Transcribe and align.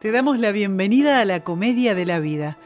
Te 0.00 0.12
damos 0.12 0.38
la 0.38 0.52
bienvenida 0.52 1.20
a 1.20 1.24
la 1.24 1.42
Comedia 1.42 1.92
de 1.96 2.06
la 2.06 2.20
Vida, 2.20 2.56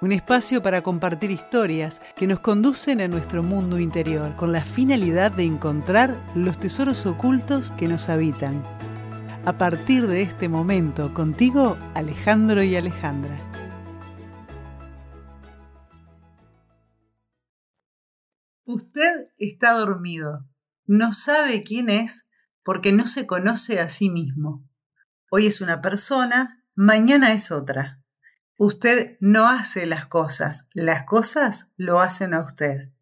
un 0.00 0.10
espacio 0.10 0.60
para 0.60 0.82
compartir 0.82 1.30
historias 1.30 2.00
que 2.16 2.26
nos 2.26 2.40
conducen 2.40 3.00
a 3.00 3.06
nuestro 3.06 3.44
mundo 3.44 3.78
interior 3.78 4.34
con 4.34 4.50
la 4.50 4.64
finalidad 4.64 5.30
de 5.30 5.44
encontrar 5.44 6.20
los 6.34 6.58
tesoros 6.58 7.06
ocultos 7.06 7.70
que 7.70 7.86
nos 7.86 8.08
habitan. 8.08 8.60
A 9.44 9.56
partir 9.56 10.08
de 10.08 10.22
este 10.22 10.48
momento, 10.48 11.14
contigo, 11.14 11.78
Alejandro 11.94 12.60
y 12.64 12.74
Alejandra. 12.74 13.38
Usted 18.64 19.28
está 19.38 19.74
dormido. 19.74 20.44
No 20.86 21.12
sabe 21.12 21.62
quién 21.62 21.88
es 21.88 22.28
porque 22.64 22.90
no 22.90 23.06
se 23.06 23.28
conoce 23.28 23.78
a 23.78 23.88
sí 23.88 24.10
mismo. 24.10 24.64
Hoy 25.34 25.46
es 25.46 25.62
una 25.62 25.80
persona, 25.80 26.62
mañana 26.74 27.32
es 27.32 27.52
otra. 27.52 28.02
Usted 28.58 29.16
no 29.18 29.48
hace 29.48 29.86
las 29.86 30.04
cosas, 30.04 30.68
las 30.74 31.04
cosas 31.04 31.72
lo 31.78 32.00
hacen 32.00 32.34
a 32.34 32.44
usted. 32.44 32.92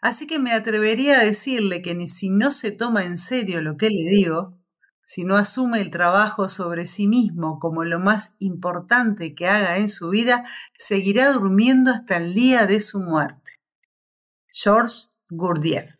Así 0.00 0.26
que 0.26 0.40
me 0.40 0.54
atrevería 0.54 1.20
a 1.20 1.24
decirle 1.24 1.80
que 1.80 1.94
ni 1.94 2.08
si 2.08 2.30
no 2.30 2.50
se 2.50 2.72
toma 2.72 3.04
en 3.04 3.16
serio 3.16 3.62
lo 3.62 3.76
que 3.76 3.90
le 3.90 4.10
digo, 4.10 4.58
si 5.04 5.22
no 5.22 5.36
asume 5.36 5.80
el 5.80 5.90
trabajo 5.90 6.48
sobre 6.48 6.84
sí 6.84 7.06
mismo 7.06 7.60
como 7.60 7.84
lo 7.84 8.00
más 8.00 8.34
importante 8.40 9.36
que 9.36 9.46
haga 9.46 9.78
en 9.78 9.88
su 9.88 10.08
vida, 10.08 10.44
seguirá 10.76 11.30
durmiendo 11.30 11.92
hasta 11.92 12.16
el 12.16 12.34
día 12.34 12.66
de 12.66 12.80
su 12.80 12.98
muerte. 12.98 13.52
George 14.48 15.10
Gurdjieff. 15.28 15.94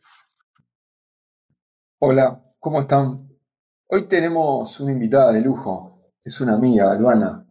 Hola, 2.00 2.42
¿cómo 2.58 2.80
están? 2.80 3.31
Hoy 3.95 4.09
tenemos 4.09 4.80
una 4.80 4.92
invitada 4.92 5.32
de 5.32 5.42
lujo, 5.42 6.00
es 6.24 6.41
una 6.41 6.55
amiga, 6.55 6.95
Luana, 6.95 7.46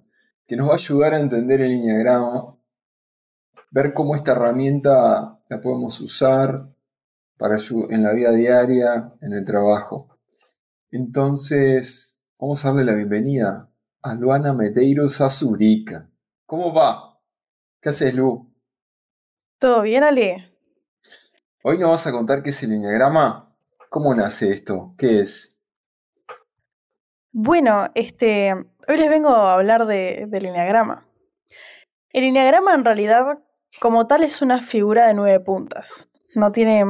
que 0.48 0.55
nos 0.55 0.70
va 0.70 0.72
a 0.72 0.77
ayudar 0.77 1.13
a 1.13 1.20
entender 1.20 1.62
el 1.62 1.73
enneagrama, 1.73 2.57
ver 3.70 3.93
cómo 3.93 4.15
esta 4.15 4.32
herramienta 4.32 5.40
la 5.48 5.62
podemos 5.62 5.99
usar 6.02 6.68
para 7.38 7.57
en 7.91 8.02
la 8.02 8.13
vida 8.13 8.32
diaria, 8.32 9.13
en 9.21 9.34
el 9.34 9.46
trabajo. 9.46 10.18
Entonces, 10.90 12.20
vamos 12.40 12.65
a 12.65 12.70
darle 12.70 12.85
la 12.85 12.96
bienvenida 12.96 13.70
a 14.02 14.15
Luana 14.15 14.52
Meteiros 14.52 15.21
Azurica. 15.21 16.10
¿Cómo 16.48 16.74
va? 16.74 17.20
¿Qué 17.80 17.90
haces, 17.90 18.15
Lu? 18.15 18.52
¿Todo 19.60 19.84
bien, 19.84 20.04
Ale? 20.04 20.52
Hoy 21.62 21.77
nos 21.77 21.91
vas 21.91 22.08
a 22.08 22.12
contar 22.12 22.41
qué 22.41 22.49
es 22.49 22.63
el 22.63 22.74
enneagrama. 22.74 23.55
¿Cómo 23.91 24.15
nace 24.15 24.49
esto? 24.49 24.96
¿Qué 24.98 25.20
es? 25.20 25.60
Bueno, 27.34 27.90
este, 27.96 28.54
hoy 28.54 28.98
les 28.98 29.10
vengo 29.10 29.29
a 29.29 29.54
hablar 29.54 29.85
de, 29.85 30.26
del 30.27 30.48
enneagrama. 30.48 31.07
El 32.12 32.26
enneagrama 32.26 32.76
en 32.76 32.84
realidad, 32.84 33.40
como 33.79 34.05
tal, 34.05 34.26
es 34.26 34.41
una 34.41 34.62
figura 34.62 35.07
de 35.07 35.13
nueve 35.13 35.40
puntas. 35.40 36.09
No 36.35 36.52
tiene 36.52 36.84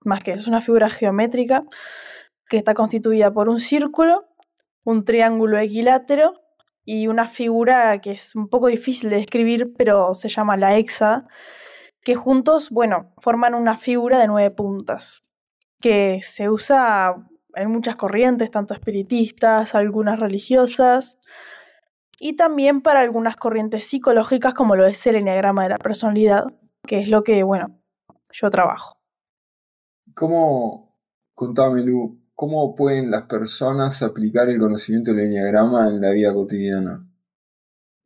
más 0.00 0.22
que 0.22 0.32
es 0.32 0.46
una 0.46 0.60
figura 0.60 0.90
geométrica 0.90 1.64
que 2.46 2.58
está 2.58 2.74
constituida 2.74 3.32
por 3.32 3.48
un 3.48 3.58
círculo, 3.58 4.28
un 4.84 5.06
triángulo 5.06 5.58
equilátero 5.58 6.42
y 6.84 7.06
una 7.06 7.26
figura 7.26 7.98
que 8.02 8.10
es 8.10 8.36
un 8.36 8.48
poco 8.50 8.66
difícil 8.66 9.08
de 9.08 9.16
describir, 9.16 9.72
pero 9.78 10.14
se 10.14 10.28
llama 10.28 10.58
la 10.58 10.76
hexa, 10.76 11.26
que 12.02 12.14
juntos, 12.14 12.68
bueno, 12.68 13.14
forman 13.16 13.54
una 13.54 13.78
figura 13.78 14.18
de 14.18 14.26
nueve 14.26 14.50
puntas, 14.50 15.22
que 15.80 16.20
se 16.22 16.50
usa 16.50 17.16
hay 17.54 17.66
muchas 17.66 17.96
corrientes, 17.96 18.50
tanto 18.50 18.74
espiritistas, 18.74 19.74
algunas 19.74 20.20
religiosas, 20.20 21.18
y 22.18 22.36
también 22.36 22.80
para 22.80 23.00
algunas 23.00 23.36
corrientes 23.36 23.84
psicológicas 23.84 24.54
como 24.54 24.76
lo 24.76 24.86
es 24.86 25.06
el 25.06 25.16
enneagrama 25.16 25.64
de 25.64 25.70
la 25.70 25.78
personalidad, 25.78 26.44
que 26.86 27.00
es 27.00 27.08
lo 27.08 27.22
que, 27.22 27.42
bueno, 27.42 27.80
yo 28.32 28.50
trabajo. 28.50 28.96
¿Cómo, 30.14 30.96
contame 31.34 31.82
Lu, 31.82 32.20
cómo 32.34 32.74
pueden 32.74 33.10
las 33.10 33.22
personas 33.22 34.02
aplicar 34.02 34.48
el 34.48 34.58
conocimiento 34.58 35.12
del 35.12 35.26
enneagrama 35.26 35.88
en 35.88 36.00
la 36.00 36.10
vida 36.10 36.32
cotidiana? 36.32 37.06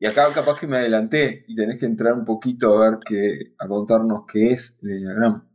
Y 0.00 0.06
acá 0.06 0.32
capaz 0.32 0.60
que 0.60 0.66
me 0.66 0.78
adelanté 0.78 1.44
y 1.48 1.56
tenés 1.56 1.78
que 1.78 1.86
entrar 1.86 2.14
un 2.14 2.24
poquito 2.24 2.76
a 2.76 2.90
ver 2.90 2.98
qué, 3.04 3.54
a 3.58 3.66
contarnos 3.66 4.24
qué 4.32 4.52
es 4.52 4.76
el 4.82 4.92
enneagrama. 4.92 5.47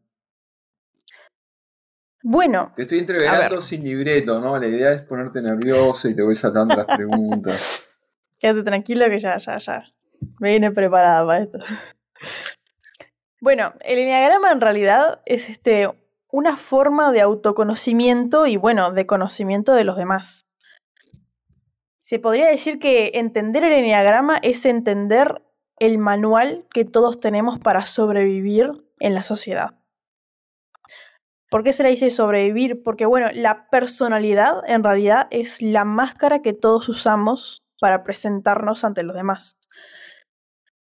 Bueno. 2.26 2.72
Te 2.78 2.84
estoy 2.84 3.00
entreverando 3.00 3.62
sin 3.62 3.84
libreto, 3.84 4.40
¿no? 4.40 4.58
La 4.58 4.66
idea 4.66 4.92
es 4.92 5.02
ponerte 5.04 5.42
nervioso 5.42 6.08
y 6.08 6.16
te 6.16 6.24
voy 6.24 6.36
sacando 6.36 6.74
las 6.74 6.86
preguntas. 6.86 8.02
Quédate 8.40 8.64
tranquilo 8.64 9.06
que 9.10 9.20
ya, 9.20 9.38
ya, 9.38 9.58
ya. 9.58 9.84
Me 10.40 10.54
vine 10.54 10.72
preparada 10.72 11.26
para 11.26 11.44
esto. 11.44 11.60
Bueno, 13.42 13.74
el 13.82 14.00
enneagrama 14.00 14.54
en 14.54 14.62
realidad 14.62 15.22
es 15.26 15.50
este, 15.50 15.90
una 16.32 16.56
forma 16.56 17.12
de 17.12 17.20
autoconocimiento 17.20 18.48
y, 18.48 18.56
bueno, 18.56 18.92
de 18.92 19.06
conocimiento 19.06 19.74
de 19.74 19.84
los 19.84 19.98
demás. 19.98 20.48
Se 22.00 22.20
podría 22.20 22.48
decir 22.48 22.80
que 22.80 23.12
entender 23.16 23.66
el 23.66 23.74
enneagrama 23.74 24.38
es 24.38 24.66
entender 24.66 25.42
el 25.78 25.98
manual 25.98 26.66
que 26.74 26.86
todos 26.86 27.20
tenemos 27.20 27.60
para 27.60 27.86
sobrevivir 27.86 28.72
en 29.00 29.14
la 29.14 29.24
sociedad. 29.24 29.83
¿Por 31.54 31.64
qué 31.64 31.72
se 31.72 31.84
le 31.84 31.90
dice 31.90 32.10
sobrevivir? 32.10 32.82
Porque, 32.82 33.06
bueno, 33.06 33.28
la 33.32 33.70
personalidad 33.70 34.64
en 34.66 34.84
realidad 34.84 35.28
es 35.30 35.62
la 35.62 35.86
máscara 35.86 36.42
que 36.42 36.54
todos 36.54 36.90
usamos 36.90 37.64
para 37.80 38.04
presentarnos 38.04 38.84
ante 38.84 39.04
los 39.04 39.16
demás. 39.16 39.60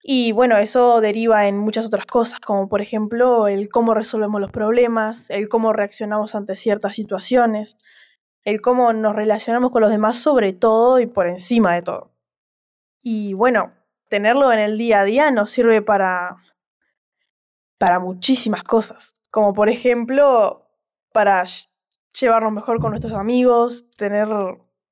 Y 0.04 0.32
bueno, 0.32 0.58
eso 0.58 1.02
deriva 1.02 1.48
en 1.48 1.58
muchas 1.58 1.88
otras 1.88 2.06
cosas, 2.06 2.40
como 2.40 2.70
por 2.70 2.82
ejemplo 2.82 3.48
el 3.48 3.70
cómo 3.70 3.96
resolvemos 3.96 4.40
los 4.40 4.52
problemas, 4.52 5.32
el 5.32 5.50
cómo 5.50 5.74
reaccionamos 5.74 6.36
ante 6.36 6.56
ciertas 6.56 6.94
situaciones, 6.94 7.76
el 8.44 8.62
cómo 8.62 8.94
nos 8.94 9.16
relacionamos 9.16 9.72
con 9.72 9.82
los 9.82 9.90
demás 9.90 10.18
sobre 10.18 10.54
todo 10.54 11.00
y 11.00 11.08
por 11.08 11.26
encima 11.26 11.74
de 11.74 11.82
todo. 11.82 12.12
Y 13.02 13.34
bueno, 13.34 13.74
tenerlo 14.08 14.54
en 14.54 14.60
el 14.60 14.78
día 14.78 15.00
a 15.00 15.04
día 15.04 15.32
nos 15.32 15.50
sirve 15.50 15.82
para 15.82 16.38
para 17.80 17.98
muchísimas 17.98 18.64
cosas 18.64 19.19
como 19.32 19.54
por 19.54 19.70
ejemplo 19.70 20.68
para 21.12 21.44
llevarnos 22.20 22.52
mejor 22.52 22.80
con 22.80 22.92
nuestros 22.92 23.14
amigos, 23.14 23.90
tener 23.92 24.28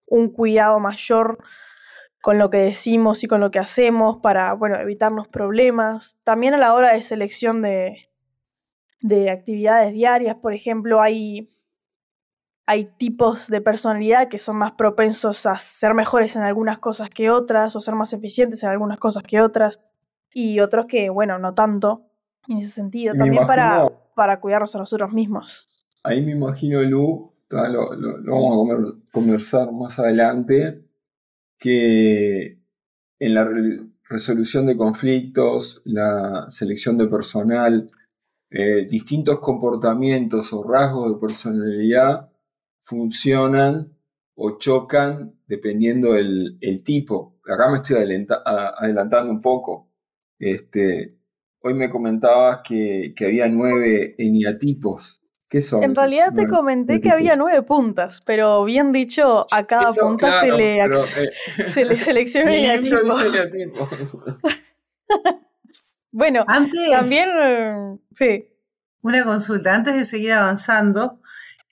un 0.06 0.30
cuidado 0.30 0.80
mayor 0.80 1.38
con 2.22 2.38
lo 2.38 2.50
que 2.50 2.58
decimos 2.58 3.24
y 3.24 3.28
con 3.28 3.42
lo 3.42 3.52
que 3.52 3.60
hacemos 3.60 4.18
para, 4.18 4.54
bueno, 4.54 4.76
evitarnos 4.78 5.28
problemas. 5.28 6.18
También 6.24 6.54
a 6.54 6.58
la 6.58 6.74
hora 6.74 6.94
de 6.94 7.02
selección 7.02 7.62
de, 7.62 8.10
de 9.02 9.30
actividades 9.30 9.94
diarias, 9.94 10.36
por 10.36 10.54
ejemplo, 10.54 11.02
hay, 11.02 11.50
hay 12.66 12.86
tipos 12.98 13.48
de 13.48 13.62
personalidad 13.62 14.28
que 14.28 14.40
son 14.40 14.58
más 14.58 14.74
propensos 14.74 15.46
a 15.46 15.58
ser 15.60 15.94
mejores 15.94 16.36
en 16.36 16.42
algunas 16.42 16.80
cosas 16.80 17.10
que 17.10 17.30
otras 17.30 17.76
o 17.76 17.82
ser 17.82 17.96
más 17.96 18.12
eficientes 18.14 18.64
en 18.64 18.70
algunas 18.70 18.98
cosas 18.98 19.24
que 19.24 19.40
otras 19.40 19.80
y 20.34 20.60
otros 20.60 20.86
que, 20.88 21.10
bueno, 21.10 21.40
no 21.40 21.54
tanto 21.54 22.08
en 22.50 22.58
ese 22.58 22.72
sentido. 22.72 23.14
También 23.16 23.48
para 23.48 23.88
para 24.18 24.40
cuidarnos 24.40 24.74
a 24.74 24.80
nosotros 24.80 25.14
mismos. 25.14 25.68
Ahí 26.04 26.26
me 26.26 26.32
imagino, 26.32 26.82
Lu, 26.82 27.32
lo, 27.50 27.90
vamos 28.26 28.70
a 28.72 29.12
conversar 29.12 29.72
más 29.72 30.00
adelante, 30.00 30.84
que 31.60 32.58
en 33.20 33.34
la 33.36 33.48
resolución 34.10 34.66
de 34.66 34.76
conflictos, 34.76 35.84
la 35.86 36.48
selección 36.50 36.98
de 36.98 37.08
personal, 37.08 37.92
eh, 38.50 38.88
distintos 38.90 39.40
comportamientos 39.40 40.52
o 40.52 40.64
rasgos 40.64 41.14
de 41.14 41.20
personalidad 41.20 42.32
funcionan 42.80 43.94
o 44.34 44.58
chocan 44.58 45.36
dependiendo 45.46 46.14
del 46.14 46.58
el 46.62 46.84
tipo. 46.84 47.38
Acá 47.46 47.70
me 47.70 47.78
estoy 47.78 47.98
adelantando 47.98 49.32
un 49.32 49.42
poco. 49.42 49.92
Este, 50.40 51.17
Hoy 51.68 51.74
me 51.74 51.90
comentabas 51.90 52.62
que, 52.64 53.14
había 53.20 53.50
nueve 53.50 54.16
eniatipos. 54.18 55.22
¿Qué 55.50 55.62
son? 55.62 55.84
En 55.84 55.96
realidad 55.96 56.34
te 56.34 56.48
comenté 56.48 57.02
que 57.02 57.10
había 57.10 57.36
nueve 57.36 57.62
puntas, 57.62 58.22
pero 58.22 58.64
bien 58.64 58.94
dicho, 58.94 59.46
a 59.52 59.68
cada 59.68 59.92
punta 59.92 60.40
se, 60.40 60.54
le, 60.54 60.80
eh, 60.80 60.88
se 61.66 61.84
le 61.84 62.00
selecciona 62.00 62.56
eniatipo. 62.56 63.90
bueno, 66.12 66.46
antes, 66.48 66.90
también, 66.90 67.30
eh, 67.38 67.98
sí. 68.14 68.48
Una 69.02 69.26
consulta, 69.26 69.76
antes 69.76 69.94
de 69.94 70.06
seguir 70.06 70.32
avanzando, 70.32 71.20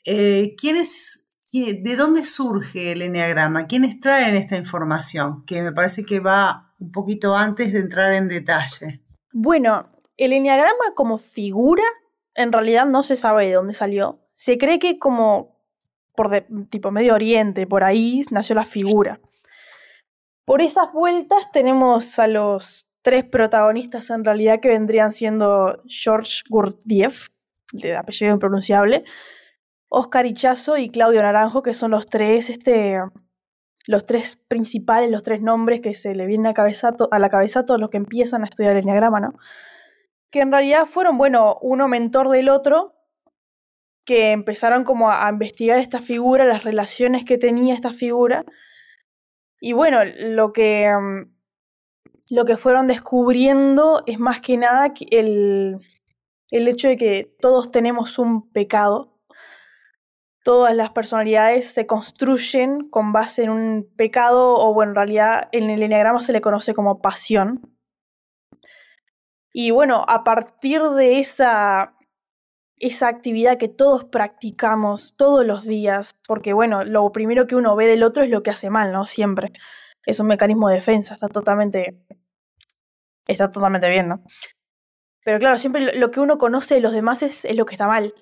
eh, 0.04 0.56
¿quién 0.58 0.76
es, 0.76 1.24
¿de 1.54 1.96
dónde 1.96 2.26
surge 2.26 2.92
el 2.92 3.02
eneagrama? 3.02 3.66
¿Quiénes 3.66 4.02
traen 4.02 4.36
esta 4.36 4.58
información? 4.58 5.46
Que 5.46 5.62
me 5.62 5.72
parece 5.72 6.04
que 6.04 6.20
va 6.20 6.74
un 6.80 6.92
poquito 6.92 7.38
antes 7.38 7.72
de 7.72 7.80
entrar 7.80 8.12
en 8.12 8.28
detalle. 8.28 9.05
Bueno, 9.38 9.90
el 10.16 10.32
enneagrama 10.32 10.94
como 10.96 11.18
figura 11.18 11.84
en 12.36 12.54
realidad 12.54 12.86
no 12.86 13.04
se 13.04 13.18
sabe 13.18 13.48
de 13.48 13.56
dónde 13.56 13.74
salió. 13.74 14.22
Se 14.32 14.58
cree 14.58 14.80
que 14.80 14.98
como 14.98 15.58
por 16.16 16.46
tipo 16.70 16.90
Medio 16.90 17.16
Oriente, 17.16 17.68
por 17.68 17.84
ahí 17.84 18.22
nació 18.32 18.56
la 18.56 18.64
figura. 18.64 19.20
Por 20.46 20.62
esas 20.62 20.94
vueltas 20.94 21.52
tenemos 21.52 22.18
a 22.18 22.28
los 22.28 22.90
tres 23.02 23.26
protagonistas 23.26 24.10
en 24.10 24.24
realidad 24.24 24.62
que 24.62 24.70
vendrían 24.70 25.12
siendo 25.12 25.84
George 25.86 26.44
Gurdjieff, 26.48 27.28
de 27.74 27.98
apellido 27.98 28.34
impronunciable, 28.34 29.04
Oscar 29.90 30.26
Ichazo 30.26 30.78
y 30.78 30.90
Claudio 30.90 31.22
Naranjo, 31.22 31.62
que 31.62 31.74
son 31.74 31.92
los 31.92 32.06
tres, 32.06 32.50
este, 32.50 33.02
los 33.88 34.06
tres 34.06 34.38
principales, 34.48 35.12
los 35.12 35.24
tres 35.24 35.42
nombres 35.42 35.82
que 35.82 35.94
se 35.94 36.16
le 36.16 36.26
vienen 36.26 36.48
a, 36.48 36.54
a 37.12 37.20
la 37.20 37.30
cabeza 37.30 37.60
a 37.60 37.66
todos 37.66 37.80
los 37.80 37.90
que 37.90 37.98
empiezan 37.98 38.44
a 38.44 38.46
estudiar 38.46 38.74
el 38.74 38.84
enneagrama, 38.84 39.20
¿no? 39.20 39.34
Que 40.32 40.42
en 40.42 40.52
realidad 40.52 40.86
fueron, 40.86 41.18
bueno, 41.18 41.58
uno 41.62 41.88
mentor 41.88 42.30
del 42.30 42.50
otro, 42.50 42.94
que 44.06 44.32
empezaron 44.32 44.84
como 44.84 45.10
a, 45.10 45.26
a 45.26 45.30
investigar 45.30 45.80
esta 45.80 46.02
figura, 46.02 46.46
las 46.46 46.64
relaciones 46.64 47.26
que 47.26 47.38
tenía 47.38 47.74
esta 47.74 47.94
figura. 47.94 48.46
Y 49.60 49.74
bueno, 49.74 50.00
lo 50.06 50.54
que 50.54 50.90
mm, 50.90 51.36
lo 52.30 52.46
que 52.46 52.58
fueron 52.58 52.88
descubriendo 52.88 54.04
es 54.08 54.20
más 54.20 54.42
que 54.42 54.58
nada 54.58 54.94
el, 55.12 55.78
el 56.50 56.68
hecho 56.68 56.88
de 56.88 56.98
que 56.98 57.36
todos 57.40 57.72
tenemos 57.72 58.18
un 58.18 58.50
pecado. 58.52 59.15
Todas 60.46 60.76
las 60.76 60.92
personalidades 60.92 61.74
se 61.74 61.88
construyen 61.88 62.88
con 62.90 63.12
base 63.12 63.46
en 63.46 63.50
un 63.50 63.90
pecado, 63.98 64.54
o 64.54 64.76
bueno, 64.76 64.92
en 64.92 64.96
realidad 64.96 65.50
en 65.52 65.72
el 65.72 65.82
enneagrama 65.82 66.22
se 66.22 66.34
le 66.34 66.42
conoce 66.42 66.76
como 66.76 67.02
pasión. 67.02 67.76
Y 69.52 69.72
bueno, 69.72 70.06
a 70.08 70.24
partir 70.24 70.84
de 70.84 71.18
esa, 71.18 71.96
esa 72.78 73.08
actividad 73.08 73.58
que 73.58 73.70
todos 73.70 74.04
practicamos 74.04 75.16
todos 75.18 75.44
los 75.44 75.64
días, 75.64 76.16
porque 76.28 76.54
bueno, 76.54 76.84
lo 76.84 77.12
primero 77.12 77.48
que 77.48 77.56
uno 77.56 77.76
ve 77.76 77.88
del 77.88 78.04
otro 78.04 78.22
es 78.22 78.30
lo 78.30 78.44
que 78.44 78.52
hace 78.52 78.70
mal, 78.70 78.92
¿no? 78.92 79.08
Siempre 79.08 79.52
es 80.06 80.20
un 80.20 80.28
mecanismo 80.28 80.70
de 80.70 80.76
defensa, 80.76 81.16
está 81.16 81.28
totalmente, 81.28 81.98
está 83.26 83.50
totalmente 83.50 83.90
bien, 83.90 84.10
¿no? 84.10 84.24
Pero 85.26 85.40
claro, 85.40 85.58
siempre 85.58 85.98
lo 85.98 86.12
que 86.12 86.20
uno 86.20 86.38
conoce 86.38 86.76
de 86.76 86.82
los 86.82 86.94
demás 86.94 87.24
es, 87.24 87.48
lo 87.56 87.66
que 87.66 87.74
está 87.74 87.88
mal. 87.88 88.14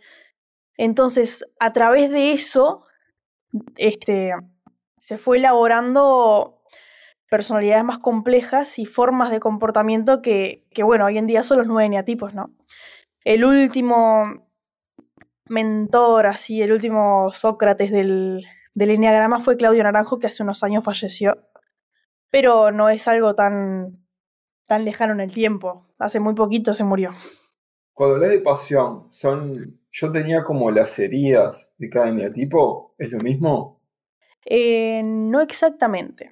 Entonces, 0.77 1.45
a 1.59 1.73
través 1.73 2.09
de 2.09 2.33
eso, 2.33 2.85
este, 3.77 4.33
se 4.97 5.17
fue 5.17 5.37
elaborando 5.37 6.61
personalidades 7.29 7.83
más 7.83 7.99
complejas 7.99 8.79
y 8.79 8.85
formas 8.85 9.31
de 9.31 9.39
comportamiento 9.39 10.21
que, 10.21 10.65
que 10.71 10.83
bueno, 10.83 11.05
hoy 11.05 11.17
en 11.17 11.27
día 11.27 11.43
son 11.43 11.59
los 11.59 11.67
nueve 11.67 11.85
eneatipos, 11.85 12.33
¿no? 12.33 12.53
El 13.23 13.45
último 13.45 14.23
mentor, 15.47 16.27
así, 16.27 16.61
el 16.61 16.71
último 16.71 17.31
Sócrates 17.31 17.91
del, 17.91 18.45
del 18.73 18.89
Enneagrama 18.91 19.39
fue 19.39 19.57
Claudio 19.57 19.83
Naranjo, 19.83 20.19
que 20.19 20.27
hace 20.27 20.43
unos 20.43 20.63
años 20.63 20.83
falleció 20.83 21.37
pero 22.33 22.71
no 22.71 22.89
es 22.89 23.07
algo 23.07 23.35
tan, 23.35 24.07
tan 24.65 24.85
lejano 24.85 25.13
en 25.13 25.19
el 25.19 25.31
tiempo. 25.31 25.85
Hace 25.99 26.19
muy 26.19 26.33
poquito 26.33 26.73
se 26.73 26.83
murió. 26.83 27.11
Cuando 27.93 28.15
hablas 28.15 28.31
de 28.31 28.39
pasión, 28.39 29.05
son. 29.11 29.79
Yo 29.95 30.11
tenía 30.11 30.43
como 30.43 30.71
las 30.71 30.97
heridas 30.97 31.71
de 31.77 31.87
cada 31.87 32.09
eneatipo, 32.09 32.95
¿es 32.97 33.11
lo 33.11 33.19
mismo? 33.19 33.79
Eh, 34.43 35.03
no 35.03 35.39
exactamente. 35.39 36.31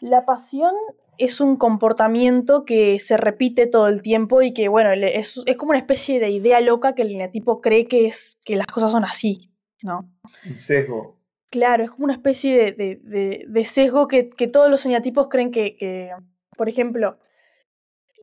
La 0.00 0.24
pasión 0.24 0.72
es 1.18 1.42
un 1.42 1.56
comportamiento 1.56 2.64
que 2.64 2.98
se 2.98 3.18
repite 3.18 3.66
todo 3.66 3.86
el 3.86 4.00
tiempo 4.00 4.40
y 4.40 4.54
que, 4.54 4.68
bueno, 4.68 4.92
es, 4.92 5.38
es 5.44 5.56
como 5.58 5.70
una 5.70 5.78
especie 5.78 6.18
de 6.20 6.30
idea 6.30 6.58
loca 6.62 6.94
que 6.94 7.02
el 7.02 7.10
eneatipo 7.10 7.60
cree 7.60 7.84
que, 7.86 8.06
es, 8.06 8.38
que 8.46 8.56
las 8.56 8.66
cosas 8.66 8.90
son 8.90 9.04
así, 9.04 9.50
¿no? 9.82 10.10
Un 10.46 10.58
sesgo. 10.58 11.18
Claro, 11.50 11.84
es 11.84 11.90
como 11.90 12.04
una 12.04 12.14
especie 12.14 12.72
de, 12.72 13.64
sesgo 13.66 14.08
que, 14.08 14.22
todos 14.50 14.70
los 14.70 14.86
eneatipos 14.86 15.28
creen 15.28 15.50
que, 15.50 16.12
por 16.56 16.70
ejemplo, 16.70 17.18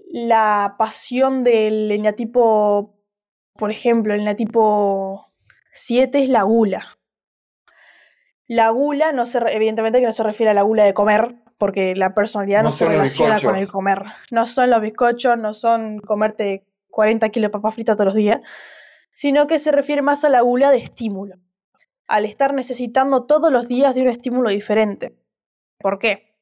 la 0.09 0.75
pasión 0.79 1.43
del 1.43 1.91
eneatipo, 1.91 2.96
por 3.57 3.71
ejemplo, 3.71 4.13
el 4.13 4.21
eneatipo 4.21 5.31
7 5.73 6.23
es 6.23 6.29
la 6.29 6.43
gula. 6.43 6.97
La 8.47 8.69
gula, 8.69 9.11
no 9.11 9.25
se, 9.25 9.39
evidentemente 9.53 9.99
que 9.99 10.05
no 10.05 10.13
se 10.13 10.23
refiere 10.23 10.51
a 10.51 10.53
la 10.53 10.61
gula 10.61 10.85
de 10.85 10.93
comer, 10.93 11.35
porque 11.57 11.95
la 11.95 12.13
personalidad 12.13 12.63
no, 12.63 12.71
se 12.71 12.87
relaciona 12.87 13.39
con 13.39 13.55
el 13.55 13.67
comer. 13.67 14.03
No 14.31 14.45
son 14.45 14.69
los 14.69 14.81
bizcochos, 14.81 15.37
no 15.37 15.53
son 15.53 15.99
comerte 15.99 16.65
40 16.91 17.27
kilos 17.29 17.49
de 17.49 17.51
papas 17.51 17.75
fritas 17.75 17.97
todos 17.97 18.07
los 18.07 18.15
días, 18.15 18.39
sino 19.11 19.47
que 19.47 19.59
se 19.59 19.71
refiere 19.71 20.01
más 20.01 20.23
a 20.23 20.29
la 20.29 20.41
gula 20.41 20.71
de 20.71 20.77
estímulo 20.77 21.35
al 22.07 22.25
estar 22.25 22.53
necesitando 22.53 23.25
todos 23.25 23.51
los 23.51 23.67
días 23.67 23.93
de 23.93 24.01
un 24.01 24.07
estímulo 24.07 24.49
diferente. 24.49 25.15
¿Por 25.77 25.99
qué? 25.99 26.33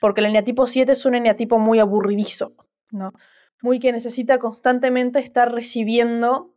Porque 0.00 0.20
el 0.20 0.26
eneatipo 0.26 0.66
7 0.66 0.92
es 0.92 1.06
un 1.06 1.14
eneatipo 1.14 1.58
muy 1.58 1.78
aburridizo, 1.78 2.54
¿no? 2.90 3.12
Muy 3.62 3.80
que 3.80 3.92
necesita 3.92 4.38
constantemente 4.38 5.18
estar 5.18 5.52
recibiendo 5.52 6.54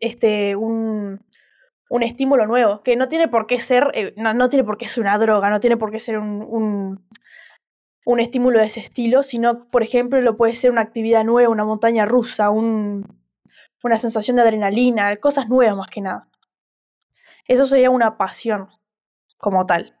este, 0.00 0.56
un, 0.56 1.24
un 1.88 2.02
estímulo 2.02 2.46
nuevo, 2.46 2.82
que 2.82 2.96
no 2.96 3.08
tiene 3.08 3.28
por 3.28 3.46
qué 3.46 3.60
ser, 3.60 3.90
eh, 3.94 4.14
no, 4.16 4.48
tiene 4.48 4.64
por 4.64 4.76
qué 4.76 4.86
ser 4.86 5.02
una 5.02 5.18
droga, 5.18 5.50
no 5.50 5.60
tiene 5.60 5.76
por 5.76 5.90
qué 5.90 6.00
ser 6.00 6.18
un, 6.18 6.42
un, 6.42 7.06
un, 8.04 8.20
estímulo 8.20 8.58
de 8.58 8.66
ese 8.66 8.80
estilo, 8.80 9.22
sino, 9.22 9.68
por 9.68 9.82
ejemplo, 9.82 10.20
lo 10.20 10.36
puede 10.36 10.54
ser 10.54 10.70
una 10.70 10.80
actividad 10.80 11.24
nueva, 11.24 11.50
una 11.50 11.64
montaña 11.64 12.04
rusa, 12.04 12.50
un, 12.50 13.20
una 13.82 13.98
sensación 13.98 14.36
de 14.36 14.42
adrenalina, 14.42 15.16
cosas 15.16 15.48
nuevas 15.48 15.76
más 15.76 15.88
que 15.88 16.00
nada. 16.00 16.28
Eso 17.46 17.66
sería 17.66 17.90
una 17.90 18.16
pasión 18.16 18.68
como 19.36 19.66
tal. 19.66 19.96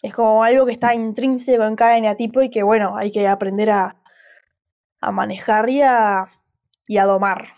Es 0.00 0.14
como 0.14 0.44
algo 0.44 0.64
que 0.64 0.72
está 0.72 0.94
intrínseco 0.94 1.64
en 1.64 1.76
cada 1.76 1.96
eneatipo 1.96 2.40
y 2.40 2.50
que, 2.50 2.62
bueno, 2.62 2.96
hay 2.96 3.10
que 3.10 3.26
aprender 3.26 3.70
a, 3.70 3.97
a 5.00 5.12
manejar 5.12 5.68
y 5.70 5.82
a, 5.82 6.30
y 6.86 6.98
a 6.98 7.04
domar. 7.04 7.54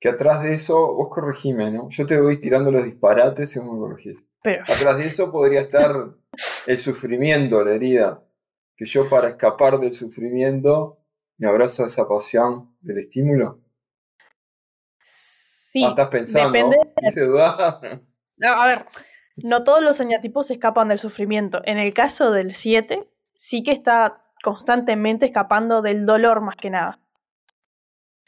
Que 0.00 0.08
atrás 0.08 0.42
de 0.42 0.54
eso, 0.54 0.94
vos 0.94 1.08
corregime, 1.10 1.70
¿no? 1.70 1.88
Yo 1.90 2.06
te 2.06 2.20
voy 2.20 2.38
tirando 2.38 2.70
los 2.70 2.84
disparates 2.84 3.54
y 3.54 3.60
vos 3.60 3.72
me 3.72 3.78
corregís. 3.78 4.24
Pero... 4.42 4.64
Atrás 4.64 4.98
de 4.98 5.06
eso 5.06 5.30
podría 5.30 5.60
estar 5.60 5.94
el 6.66 6.78
sufrimiento, 6.78 7.64
la 7.64 7.72
herida. 7.72 8.24
Que 8.76 8.84
yo 8.84 9.08
para 9.08 9.28
escapar 9.28 9.78
del 9.78 9.92
sufrimiento 9.92 10.98
me 11.38 11.48
abrazo 11.48 11.84
a 11.84 11.86
esa 11.86 12.08
pasión 12.08 12.76
del 12.80 12.98
estímulo. 12.98 13.60
Sí. 15.00 15.84
Ah, 15.84 15.90
estás 15.90 16.08
pensando. 16.08 16.52
Depende. 16.52 18.02
No, 18.38 18.60
a 18.60 18.66
ver, 18.66 18.86
no 19.36 19.62
todos 19.62 19.82
los 19.82 20.00
eneatipos 20.00 20.50
escapan 20.50 20.88
del 20.88 20.98
sufrimiento. 20.98 21.60
En 21.64 21.78
el 21.78 21.94
caso 21.94 22.32
del 22.32 22.52
7, 22.52 23.08
sí 23.36 23.62
que 23.62 23.70
está 23.70 24.24
constantemente 24.42 25.26
escapando 25.26 25.82
del 25.82 26.06
dolor 26.06 26.40
más 26.40 26.56
que 26.56 26.70
nada. 26.70 27.00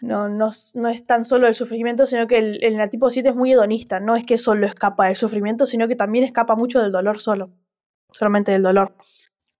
No, 0.01 0.29
no, 0.29 0.51
no 0.75 0.89
es 0.89 1.07
tan 1.07 1.25
solo 1.25 1.47
el 1.47 1.55
sufrimiento, 1.55 2.07
sino 2.07 2.27
que 2.27 2.39
el, 2.39 2.63
el 2.63 2.79
7 2.91 3.29
es 3.29 3.35
muy 3.35 3.53
hedonista. 3.53 4.01
No 4.01 4.17
es 4.17 4.25
que 4.25 4.39
solo 4.39 4.67
escapa 4.67 5.07
del 5.07 5.17
sufrimiento, 5.17 5.67
sino 5.67 5.89
que 5.89 5.97
también 5.97 6.25
escapa 6.25 6.57
mucho 6.57 6.81
del 6.81 6.93
dolor 6.93 7.19
solo. 7.21 7.51
Solamente 8.13 8.53
del 8.53 8.63
dolor. 8.63 8.95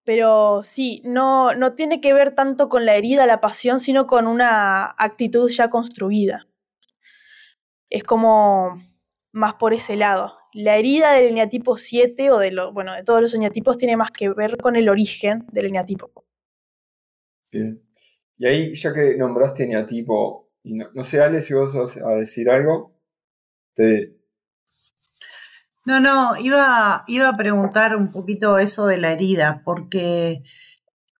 Pero 0.05 0.63
sí, 0.63 1.01
no, 1.05 1.55
no 1.55 1.75
tiene 1.75 2.01
que 2.01 2.13
ver 2.13 2.35
tanto 2.35 2.69
con 2.69 2.85
la 2.85 2.95
herida, 2.95 3.27
la 3.27 3.41
pasión, 3.41 3.81
sino 3.81 4.07
con 4.07 4.27
una 4.27 4.95
actitud 4.99 5.51
ya 5.51 5.71
construida 5.71 6.47
es 7.95 8.03
como 8.03 8.83
más 9.33 9.55
por 9.55 9.73
ese 9.73 9.95
lado. 9.95 10.37
La 10.53 10.77
herida 10.77 11.13
del 11.13 11.29
eneatipo 11.29 11.77
7 11.77 12.31
o 12.33 12.39
de, 12.39 12.51
lo, 12.51 12.73
bueno, 12.73 12.93
de 12.93 13.05
todos 13.05 13.23
los 13.23 13.35
eneatipos 13.35 13.79
tiene 13.79 13.97
más 13.97 14.11
que 14.11 14.29
ver 14.31 14.57
con 14.57 14.75
el 14.75 14.89
origen 14.89 15.47
del 15.53 15.67
eneatipo. 15.67 16.11
Bien. 17.55 17.83
Y 18.37 18.47
ahí, 18.47 18.75
ya 18.75 18.93
que 18.93 19.17
nombraste 19.17 19.65
eneatipo, 19.65 20.51
no, 20.65 21.05
sé, 21.05 21.21
Ale, 21.21 21.41
si 21.41 21.55
vos 21.55 21.75
vas 21.75 21.97
a 21.97 22.11
decir 22.17 22.51
algo. 22.51 22.99
No, 25.87 26.01
no, 26.01 26.37
iba, 26.39 27.05
iba 27.07 27.29
a 27.29 27.37
preguntar 27.37 27.97
un 27.97 28.11
poquito 28.11 28.59
eso 28.59 28.87
de 28.87 28.99
la 28.99 29.13
herida, 29.13 29.63
porque 29.65 30.43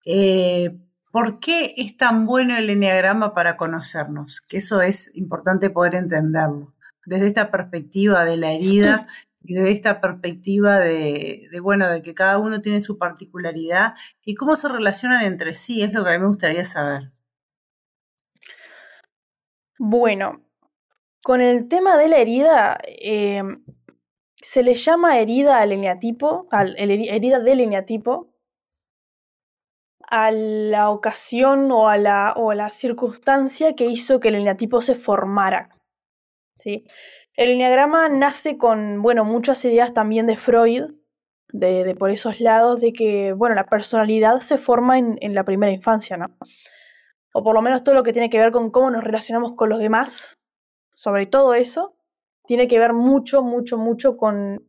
eh, 0.05 0.77
¿Por 1.15 1.39
qué 1.39 1.73
es 1.77 1.95
tan 1.95 2.25
bueno 2.25 2.57
el 2.57 2.69
enneagrama 2.69 3.33
para 3.33 3.55
conocernos? 3.55 4.41
Que 4.41 4.57
eso 4.57 4.81
es 4.81 5.15
importante 5.15 5.69
poder 5.69 5.95
entenderlo. 5.95 6.73
Desde 7.05 7.27
esta 7.27 7.51
perspectiva 7.51 8.25
de 8.25 8.35
la 8.35 8.51
herida 8.51 9.07
y 9.34 9.34
desde 9.53 9.71
esta 9.71 10.01
perspectiva 10.01 10.79
de, 10.79 11.49
bueno, 11.61 11.89
de 11.89 12.01
que 12.01 12.13
cada 12.13 12.37
uno 12.39 12.61
tiene 12.61 12.81
su 12.81 12.97
particularidad 12.97 13.93
y 14.23 14.35
cómo 14.35 14.55
se 14.55 14.67
relacionan 14.67 15.23
entre 15.23 15.53
sí, 15.53 15.83
es 15.83 15.93
lo 15.93 16.03
que 16.03 16.11
a 16.11 16.13
mí 16.13 16.19
me 16.19 16.27
gustaría 16.27 16.65
saber. 16.65 17.11
Bueno, 19.77 20.45
con 21.23 21.41
el 21.41 21.67
tema 21.67 21.97
de 21.97 22.07
la 22.07 22.17
herida, 22.17 22.77
em, 22.85 23.63
se 24.35 24.63
le 24.63 24.75
llama 24.75 25.19
herida 25.19 25.59
al 25.59 25.71
eneatipo, 25.71 26.47
herida 26.77 27.39
del 27.39 27.61
eneatipo, 27.61 28.33
a 30.07 30.31
la 30.31 30.91
ocasión 30.91 31.71
o 31.71 31.89
a 31.89 31.97
la, 31.97 32.33
o 32.37 32.53
la 32.53 32.69
circunstancia 32.69 33.75
que 33.75 33.85
hizo 33.85 34.19
que 34.19 34.29
el 34.29 34.35
eneatipo 34.35 34.81
se 34.81 34.95
formara. 34.95 35.75
¿sí? 36.57 36.85
El 37.35 37.49
eneagrama 37.49 38.09
nace 38.09 38.57
con 38.57 39.01
bueno, 39.01 39.25
muchas 39.25 39.63
ideas 39.65 39.93
también 39.93 40.25
de 40.25 40.37
Freud, 40.37 40.83
de, 41.49 41.95
por 41.97 42.09
esos 42.09 42.39
lados 42.39 42.79
de 42.79 42.93
que, 42.93 43.33
bueno, 43.33 43.55
la 43.55 43.67
personalidad 43.67 44.39
se 44.39 44.57
forma 44.57 44.97
en, 44.97 45.17
en, 45.21 45.35
la 45.35 45.43
primera 45.43 45.71
infancia, 45.71 46.17
¿no? 46.17 46.27
O 47.33 47.43
por 47.43 47.53
lo 47.53 47.61
menos 47.61 47.83
todo 47.83 47.95
lo 47.95 48.03
que 48.03 48.13
tiene 48.13 48.29
que 48.29 48.39
ver 48.39 48.51
con 48.51 48.71
cómo 48.71 48.89
nos 48.91 49.03
relacionamos 49.03 49.55
con 49.55 49.69
los 49.69 49.79
demás, 49.79 50.37
sobre 50.91 51.25
todo 51.25 51.53
eso, 51.53 51.95
tiene 52.45 52.67
que 52.67 52.79
ver 52.79 52.93
mucho, 52.93 53.43
mucho, 53.43 53.77
mucho 53.77 54.17
con, 54.17 54.65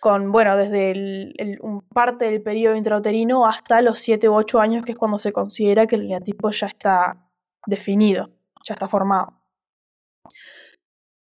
con 0.00 0.32
bueno, 0.32 0.56
desde 0.56 0.90
el, 0.90 1.58
parte 1.94 2.26
del 2.26 2.42
periodo 2.42 2.76
intrauterino 2.76 3.46
hasta 3.46 3.80
los 3.80 3.98
7 4.00 4.28
u 4.28 4.34
8 4.34 4.60
años, 4.60 4.84
que 4.84 4.92
es 4.92 4.98
cuando 4.98 5.18
se 5.18 5.32
considera 5.32 5.86
que 5.86 5.96
el 5.96 6.02
eneatipo 6.02 6.50
ya 6.50 6.66
está 6.66 7.28
definido, 7.66 8.30
ya 8.64 8.74
está 8.74 8.88
formado. 8.88 9.40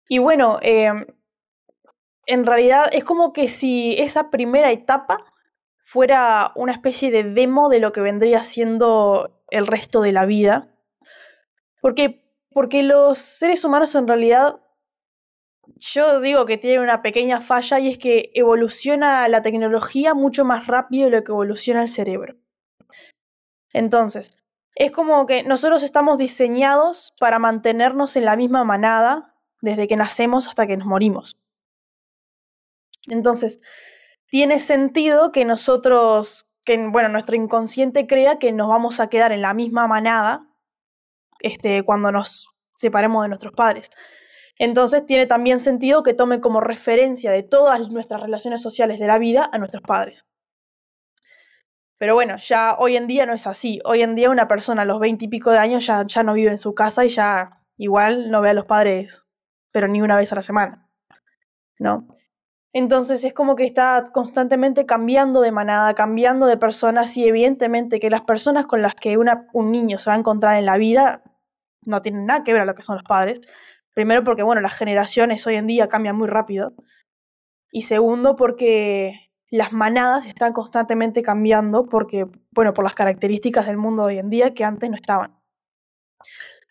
Y 0.08 0.18
bueno, 0.18 0.58
em, 0.62 1.06
en 2.26 2.46
realidad 2.46 2.88
es 2.92 3.04
como 3.04 3.32
que 3.32 3.48
si 3.48 3.94
esa 3.98 4.30
primera 4.30 4.70
etapa 4.72 5.24
fuera 5.88 6.52
una 6.54 6.72
especie 6.72 7.10
de 7.10 7.24
demo 7.24 7.70
de 7.70 7.80
lo 7.80 7.92
que 7.92 8.02
vendría 8.02 8.42
siendo 8.42 9.42
el 9.50 9.66
resto 9.66 10.02
de 10.02 10.12
la 10.12 10.26
vida. 10.26 10.68
Porque, 11.80 12.30
porque 12.50 12.82
los 12.82 13.18
seres 13.18 13.64
humanos 13.64 13.94
en 13.94 14.06
realidad, 14.06 14.60
yo 15.76 16.20
digo 16.20 16.44
que 16.44 16.58
tienen 16.58 16.80
una 16.80 17.00
pequeña 17.00 17.40
falla 17.40 17.78
y 17.78 17.88
es 17.88 17.98
que 17.98 18.30
evoluciona 18.34 19.26
la 19.28 19.40
tecnología 19.40 20.12
mucho 20.12 20.44
más 20.44 20.66
rápido 20.66 21.08
de 21.08 21.16
lo 21.16 21.24
que 21.24 21.32
evoluciona 21.32 21.80
el 21.80 21.88
cerebro. 21.88 22.36
Entonces, 23.72 24.38
es 24.74 24.90
como 24.90 25.24
que 25.24 25.42
nosotros 25.42 25.82
estamos 25.82 26.18
diseñados 26.18 27.14
para 27.18 27.38
mantenernos 27.38 28.16
en 28.16 28.26
la 28.26 28.36
misma 28.36 28.64
manada 28.64 29.37
desde 29.60 29.88
que 29.88 29.96
nacemos 29.96 30.48
hasta 30.48 30.66
que 30.66 30.76
nos 30.76 30.86
morimos. 30.86 31.38
Entonces, 33.06 33.60
tiene 34.26 34.58
sentido 34.58 35.32
que 35.32 35.44
nosotros, 35.44 36.48
que 36.64 36.76
bueno, 36.88 37.08
nuestro 37.08 37.36
inconsciente 37.36 38.06
crea 38.06 38.38
que 38.38 38.52
nos 38.52 38.68
vamos 38.68 39.00
a 39.00 39.08
quedar 39.08 39.32
en 39.32 39.42
la 39.42 39.54
misma 39.54 39.86
manada 39.86 40.46
este, 41.40 41.82
cuando 41.82 42.12
nos 42.12 42.48
separemos 42.76 43.22
de 43.22 43.28
nuestros 43.28 43.52
padres. 43.52 43.90
Entonces 44.58 45.06
tiene 45.06 45.26
también 45.26 45.60
sentido 45.60 46.02
que 46.02 46.14
tome 46.14 46.40
como 46.40 46.60
referencia 46.60 47.30
de 47.30 47.42
todas 47.42 47.88
nuestras 47.90 48.20
relaciones 48.20 48.60
sociales 48.60 48.98
de 48.98 49.06
la 49.06 49.18
vida 49.18 49.48
a 49.52 49.58
nuestros 49.58 49.82
padres. 49.82 50.26
Pero 51.96 52.14
bueno, 52.14 52.36
ya 52.36 52.76
hoy 52.78 52.96
en 52.96 53.06
día 53.06 53.26
no 53.26 53.32
es 53.32 53.46
así. 53.46 53.80
Hoy 53.84 54.02
en 54.02 54.14
día 54.14 54.30
una 54.30 54.46
persona 54.48 54.82
a 54.82 54.84
los 54.84 55.00
veinte 55.00 55.24
y 55.24 55.28
pico 55.28 55.50
de 55.50 55.58
años 55.58 55.86
ya, 55.86 56.04
ya 56.06 56.22
no 56.22 56.34
vive 56.34 56.50
en 56.50 56.58
su 56.58 56.74
casa 56.74 57.04
y 57.04 57.08
ya 57.08 57.62
igual 57.76 58.30
no 58.30 58.40
ve 58.40 58.50
a 58.50 58.54
los 58.54 58.66
padres, 58.66 59.27
pero 59.72 59.88
ni 59.88 60.00
una 60.00 60.16
vez 60.16 60.32
a 60.32 60.36
la 60.36 60.42
semana. 60.42 60.88
¿No? 61.78 62.08
Entonces 62.72 63.24
es 63.24 63.32
como 63.32 63.56
que 63.56 63.64
está 63.64 64.10
constantemente 64.12 64.84
cambiando 64.84 65.40
de 65.40 65.52
manada, 65.52 65.94
cambiando 65.94 66.46
de 66.46 66.56
personas 66.56 67.16
y 67.16 67.26
evidentemente 67.26 67.98
que 67.98 68.10
las 68.10 68.22
personas 68.22 68.66
con 68.66 68.82
las 68.82 68.94
que 68.94 69.16
un 69.16 69.72
niño 69.72 69.98
se 69.98 70.10
va 70.10 70.14
a 70.14 70.18
encontrar 70.18 70.58
en 70.58 70.66
la 70.66 70.76
vida 70.76 71.22
no 71.84 72.02
tienen 72.02 72.26
nada 72.26 72.44
que 72.44 72.52
ver 72.52 72.62
a 72.62 72.66
lo 72.66 72.74
que 72.74 72.82
son 72.82 72.96
los 72.96 73.04
padres. 73.04 73.40
Primero 73.94 74.22
porque, 74.22 74.42
bueno, 74.42 74.60
las 74.60 74.76
generaciones 74.76 75.46
hoy 75.46 75.56
en 75.56 75.66
día 75.66 75.88
cambian 75.88 76.16
muy 76.16 76.28
rápido. 76.28 76.74
Y 77.72 77.82
segundo 77.82 78.36
porque 78.36 79.30
las 79.50 79.72
manadas 79.72 80.26
están 80.26 80.52
constantemente 80.52 81.22
cambiando 81.22 81.86
porque, 81.86 82.26
bueno, 82.52 82.74
por 82.74 82.84
las 82.84 82.94
características 82.94 83.66
del 83.66 83.78
mundo 83.78 84.04
hoy 84.04 84.18
en 84.18 84.28
día 84.28 84.52
que 84.52 84.64
antes 84.64 84.90
no 84.90 84.96
estaban. 84.96 85.40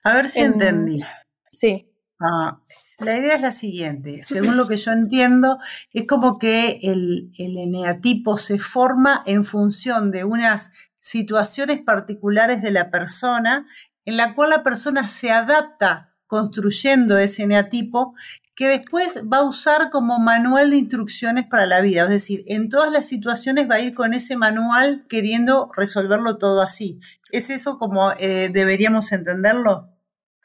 A 0.04 0.14
ver 0.14 0.30
si 0.30 0.42
entendí. 0.42 1.04
Sí. 1.48 1.92
Ah, 2.22 2.62
la 3.00 3.18
idea 3.18 3.36
es 3.36 3.42
la 3.42 3.52
siguiente, 3.52 4.24
según 4.24 4.58
lo 4.58 4.68
que 4.68 4.78
yo 4.78 4.92
entiendo, 4.92 5.60
es 5.94 6.08
como 6.08 6.40
que 6.40 6.80
el, 6.82 7.32
el 7.38 7.58
eneatipo 7.58 8.38
se 8.38 8.60
forma 8.60 9.22
en 9.26 9.46
función 9.46 10.12
de 10.12 10.24
unas 10.24 10.72
situaciones 11.00 11.80
particulares 11.82 12.62
de 12.62 12.72
la 12.72 12.90
persona 12.90 13.68
en 14.06 14.18
la 14.18 14.34
cual 14.36 14.50
la 14.50 14.64
persona 14.64 15.08
se 15.08 15.32
adapta 15.32 16.16
construyendo 16.28 17.18
ese 17.18 17.44
eneatipo 17.44 18.16
que 18.56 18.68
después 18.68 19.22
va 19.32 19.38
a 19.38 19.44
usar 19.44 19.92
como 19.92 20.18
manual 20.18 20.72
de 20.72 20.78
instrucciones 20.78 21.46
para 21.46 21.68
la 21.68 21.82
vida. 21.82 22.04
Es 22.04 22.10
decir, 22.10 22.44
en 22.48 22.70
todas 22.70 22.92
las 22.92 23.06
situaciones 23.06 23.70
va 23.70 23.76
a 23.76 23.80
ir 23.82 23.94
con 23.94 24.14
ese 24.14 24.36
manual 24.36 25.06
queriendo 25.08 25.70
resolverlo 25.78 26.38
todo 26.38 26.62
así. 26.62 27.00
¿Es 27.32 27.52
eso 27.52 27.78
como 27.78 28.12
eh, 28.14 28.50
deberíamos 28.52 29.12
entenderlo? 29.12 29.94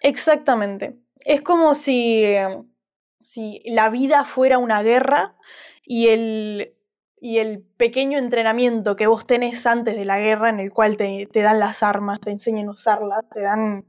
Exactamente 0.01 1.03
es 1.25 1.41
como 1.43 1.75
si, 1.75 2.25
si 3.21 3.63
la 3.67 3.89
vida 3.91 4.25
fuera 4.25 4.59
una 4.59 4.83
guerra 4.83 5.37
y 5.85 6.09
el, 6.09 6.75
y 7.21 7.39
el 7.39 7.63
pequeño 7.63 8.19
entrenamiento 8.19 8.97
que 8.97 9.07
vos 9.07 9.27
tenés 9.27 9.67
antes 9.67 9.97
de 9.97 10.05
la 10.05 10.19
guerra, 10.19 10.49
en 10.51 10.61
el 10.61 10.73
cual 10.73 10.97
te, 10.97 11.29
te 11.33 11.41
dan 11.41 11.61
las 11.61 11.83
armas, 11.83 12.21
te 12.21 12.31
enseñan 12.31 12.69
a 12.69 12.73
usarlas, 12.73 13.25
te 13.33 13.43
dan. 13.43 13.85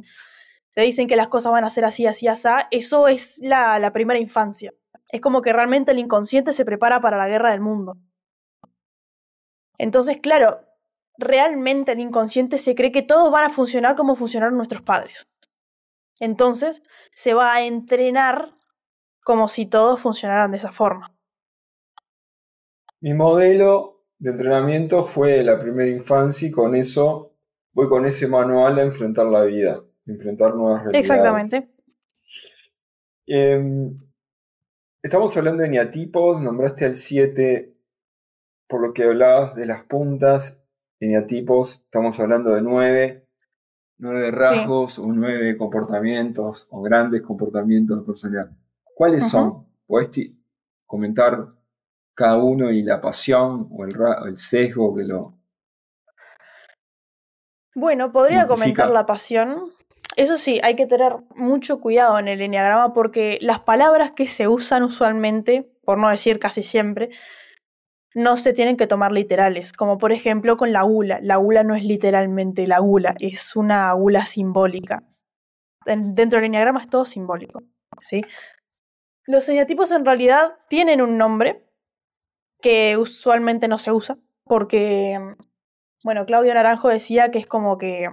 te 0.73 0.81
dicen 0.81 1.07
que 1.07 1.15
las 1.15 1.27
cosas 1.29 1.51
van 1.51 1.63
a 1.63 1.69
ser 1.69 1.85
así, 1.85 2.05
así, 2.05 2.27
así, 2.27 2.47
eso 2.71 3.07
es 3.07 3.39
la, 3.39 3.79
la 3.79 3.91
primera 3.93 4.19
infancia. 4.19 4.73
Es 5.09 5.21
como 5.21 5.41
que 5.41 5.53
realmente 5.53 5.91
el 5.91 5.99
inconsciente 5.99 6.53
se 6.53 6.65
prepara 6.65 7.01
para 7.01 7.17
la 7.17 7.27
guerra 7.27 7.51
del 7.51 7.61
mundo. 7.61 7.97
Entonces, 9.77 10.19
claro, 10.21 10.61
realmente 11.17 11.91
el 11.91 11.99
inconsciente 11.99 12.57
se 12.57 12.75
cree 12.75 12.91
que 12.91 13.01
todos 13.01 13.31
van 13.31 13.45
a 13.45 13.49
funcionar 13.49 13.95
como 13.95 14.15
funcionaron 14.15 14.57
nuestros 14.57 14.81
padres. 14.81 15.23
Entonces 16.19 16.83
se 17.13 17.33
va 17.33 17.53
a 17.53 17.65
entrenar 17.65 18.55
como 19.23 19.47
si 19.47 19.65
todos 19.65 20.01
funcionaran 20.01 20.51
de 20.51 20.57
esa 20.57 20.71
forma. 20.71 21.15
Mi 22.99 23.13
modelo 23.13 24.05
de 24.17 24.31
entrenamiento 24.31 25.03
fue 25.03 25.43
la 25.43 25.59
primera 25.59 25.89
infancia 25.89 26.47
y 26.47 26.51
con 26.51 26.75
eso 26.75 27.33
voy 27.73 27.89
con 27.89 28.05
ese 28.05 28.27
manual 28.27 28.79
a 28.79 28.83
enfrentar 28.83 29.25
la 29.25 29.43
vida, 29.43 29.83
enfrentar 30.05 30.55
nuevas 30.55 30.83
realidades. 30.83 31.09
Exactamente. 31.09 31.69
Em, 33.25 33.97
estamos 35.01 35.35
hablando 35.35 35.61
de 35.61 35.67
eneatipos, 35.67 36.41
nombraste 36.41 36.85
al 36.85 36.95
7 36.95 37.73
por 38.67 38.81
lo 38.81 38.93
que 38.93 39.03
hablabas 39.03 39.55
de 39.55 39.65
las 39.65 39.83
puntas, 39.83 40.59
eneatipos, 40.99 41.81
estamos 41.85 42.19
hablando 42.19 42.51
de 42.51 42.61
9 42.61 43.22
nueve 44.03 44.31
rasgos 44.31 44.99
o 44.99 45.07
nueve 45.07 45.55
comportamientos 45.57 46.67
o 46.71 46.81
grandes 46.81 47.21
comportamientos 47.21 47.99
de 47.99 48.05
personalidad. 48.05 48.51
¿Cuáles 48.83 49.29
son? 49.29 49.65
¿Puedes 49.87 50.31
comentar 50.85 51.47
cada 52.13 52.37
uno 52.37 52.69
y 52.69 52.83
la 52.83 52.99
pasión 52.99 53.69
o 53.71 53.85
el, 53.85 54.37
sesgo 54.37 54.93
que 54.93 55.03
lo... 55.03 55.33
Bueno, 57.75 58.11
podría 58.11 58.45
comentar 58.45 58.89
la 58.89 59.05
pasión. 59.05 59.71
Eso 60.17 60.35
sí, 60.35 60.59
hay 60.63 60.75
que 60.75 60.85
tener 60.85 61.15
mucho 61.35 61.79
cuidado 61.79 62.19
en 62.19 62.27
el 62.27 62.41
enneagrama 62.41 62.93
porque 62.93 63.39
las 63.41 63.61
palabras 63.61 64.11
que 64.11 64.27
se 64.27 64.49
usan 64.49 64.83
usualmente, 64.83 65.71
por 65.85 65.97
no 65.97 66.09
decir 66.09 66.39
casi 66.39 66.61
siempre, 66.61 67.09
no 68.13 68.37
se 68.37 68.53
tienen 68.53 68.77
que 68.77 68.87
tomar 68.87 69.11
literales, 69.11 69.73
como 69.73 69.97
por 69.97 70.11
ejemplo 70.11 70.57
con 70.57 70.71
la 70.71 70.83
gula. 70.83 71.19
La 71.21 71.37
gula 71.37 71.63
no 71.63 71.75
es 71.75 71.83
literalmente 71.83 72.67
la 72.67 72.79
gula, 72.79 73.15
es 73.19 73.55
una 73.55 73.91
gula 73.93 74.25
simbólica. 74.25 75.03
dentro 75.85 76.37
del 76.37 76.45
enneagrama 76.45 76.81
es 76.81 76.89
todo 76.89 77.05
simbólico. 77.05 77.63
¿sí? 77.99 78.21
Los 79.25 79.47
eneatipos 79.49 79.91
en 79.91 80.05
realidad 80.05 80.53
tienen 80.69 81.01
un 81.01 81.17
nombre 81.17 81.65
que 82.61 82.97
usualmente 82.97 83.67
no 83.67 83.77
se 83.77 83.91
usa, 83.91 84.17
porque, 84.45 85.19
bueno, 86.03 86.25
Claudio 86.25 86.53
Naranjo 86.53 86.89
decía 86.89 87.31
que 87.31 87.39
es 87.39 87.47
como 87.47 87.77
que 87.77 88.09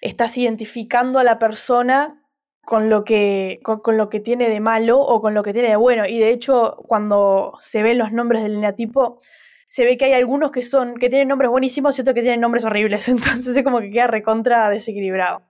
estás 0.00 0.38
identificando 0.38 1.18
a 1.18 1.24
la 1.24 1.38
persona 1.38 2.19
con 2.64 2.88
lo 2.88 3.04
que, 3.04 3.60
con, 3.62 3.96
lo 3.96 4.08
que 4.08 4.20
tiene 4.20 4.48
de 4.48 4.60
malo 4.60 5.00
o 5.00 5.20
con 5.20 5.34
lo 5.34 5.42
que 5.42 5.52
tiene 5.52 5.68
de 5.68 5.76
bueno. 5.76 6.04
Y 6.06 6.18
de 6.18 6.30
hecho, 6.30 6.76
cuando 6.86 7.54
se 7.60 7.82
ven 7.82 7.98
los 7.98 8.12
nombres 8.12 8.42
del 8.42 8.54
eneatipo, 8.54 9.20
se 9.68 9.84
ve 9.84 9.96
que 9.96 10.06
hay 10.06 10.12
algunos 10.12 10.50
que 10.50 10.62
son, 10.62 10.96
que 10.96 11.08
tienen 11.08 11.28
nombres 11.28 11.50
buenísimos 11.50 11.96
y 11.98 12.02
otros 12.02 12.14
que 12.14 12.22
tienen 12.22 12.40
nombres 12.40 12.64
horribles. 12.64 13.08
Entonces 13.08 13.56
es 13.56 13.64
como 13.64 13.80
que 13.80 13.90
queda 13.90 14.06
recontra 14.06 14.68
desequilibrado. 14.70 15.42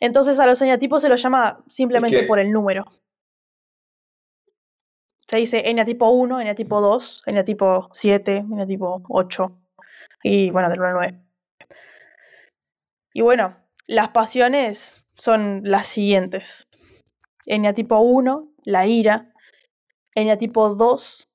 Entonces 0.00 0.38
a 0.40 0.46
los 0.46 0.60
eneatipos 0.60 1.02
se 1.02 1.08
los 1.08 1.22
llama 1.22 1.62
simplemente 1.68 2.24
por 2.24 2.38
el 2.38 2.50
número. 2.50 2.84
Se 5.26 5.38
dice 5.38 5.70
eneatipo 5.70 6.10
1, 6.10 6.40
eneatipo 6.40 6.80
2, 6.80 7.22
eneatipo 7.26 7.88
7, 7.92 8.36
eneatipo 8.36 9.02
8 9.08 9.58
y 10.22 10.50
bueno, 10.50 10.68
del 10.68 10.80
1 10.80 10.88
al 10.88 10.94
9. 10.94 11.20
Y 13.14 13.20
bueno, 13.22 13.56
las 13.86 14.08
pasiones 14.08 15.03
son 15.16 15.62
las 15.64 15.86
siguientes. 15.86 16.68
Eneatipo 17.46 17.98
1, 17.98 18.48
la 18.64 18.86
ira. 18.86 19.32
Eneatipo 20.14 20.74
2, 20.74 21.28